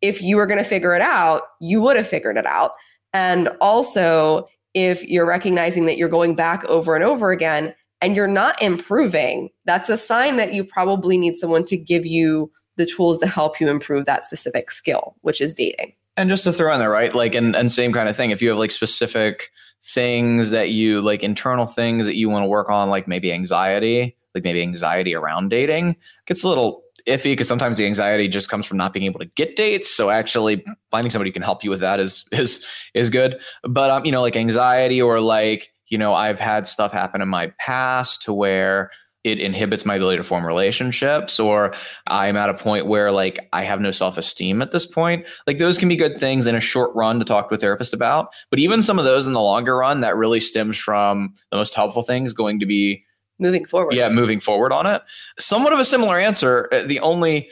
[0.00, 2.72] if you were going to figure it out, you would have figured it out.
[3.14, 4.44] And also,
[4.74, 9.48] if you're recognizing that you're going back over and over again and you're not improving,
[9.64, 13.60] that's a sign that you probably need someone to give you the tools to help
[13.60, 15.94] you improve that specific skill, which is dating.
[16.16, 17.14] And just to throw in there, right?
[17.14, 18.30] Like, and, and same kind of thing.
[18.30, 19.50] If you have like specific
[19.82, 24.16] things that you like internal things that you want to work on, like maybe anxiety,
[24.34, 25.96] like maybe anxiety around dating,
[26.26, 29.26] gets a little iffy because sometimes the anxiety just comes from not being able to
[29.36, 29.94] get dates.
[29.94, 33.38] So actually finding somebody who can help you with that is is is good.
[33.62, 37.28] But um, you know, like anxiety or like, you know, I've had stuff happen in
[37.28, 38.90] my past to where
[39.24, 41.74] it inhibits my ability to form relationships or
[42.08, 45.78] i'm at a point where like i have no self-esteem at this point like those
[45.78, 48.58] can be good things in a short run to talk to a therapist about but
[48.58, 52.02] even some of those in the longer run that really stems from the most helpful
[52.02, 53.02] things going to be
[53.38, 53.94] moving forward.
[53.94, 55.02] Yeah, moving forward on it.
[55.38, 56.68] Somewhat of a similar answer.
[56.72, 57.48] Uh, the only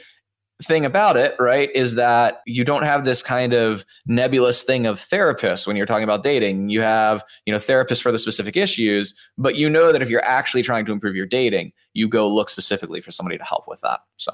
[0.63, 4.99] thing about it, right, is that you don't have this kind of nebulous thing of
[4.99, 6.69] therapists when you're talking about dating.
[6.69, 10.23] You have, you know, therapists for the specific issues, but you know that if you're
[10.23, 13.81] actually trying to improve your dating, you go look specifically for somebody to help with
[13.81, 14.01] that.
[14.17, 14.31] So,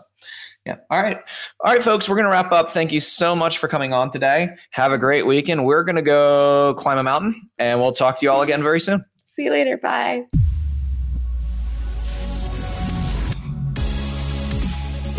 [0.65, 0.75] yeah.
[0.91, 1.17] All right.
[1.63, 2.71] All right, folks, we're going to wrap up.
[2.71, 4.49] Thank you so much for coming on today.
[4.71, 5.65] Have a great weekend.
[5.65, 8.79] We're going to go climb a mountain and we'll talk to you all again very
[8.79, 9.03] soon.
[9.23, 9.77] See you later.
[9.77, 10.25] Bye.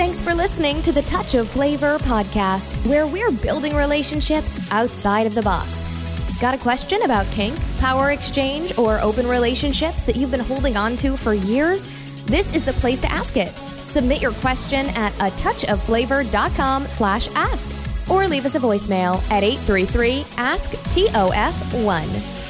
[0.01, 5.35] Thanks for listening to the Touch of Flavor podcast, where we're building relationships outside of
[5.35, 5.85] the box.
[6.41, 10.97] Got a question about kink, power exchange, or open relationships that you've been holding on
[10.97, 11.83] to for years?
[12.25, 13.55] This is the place to ask it.
[13.55, 20.25] Submit your question at a touchofflavor.com slash ask or leave us a voicemail at 833
[20.39, 22.50] ask TOF1.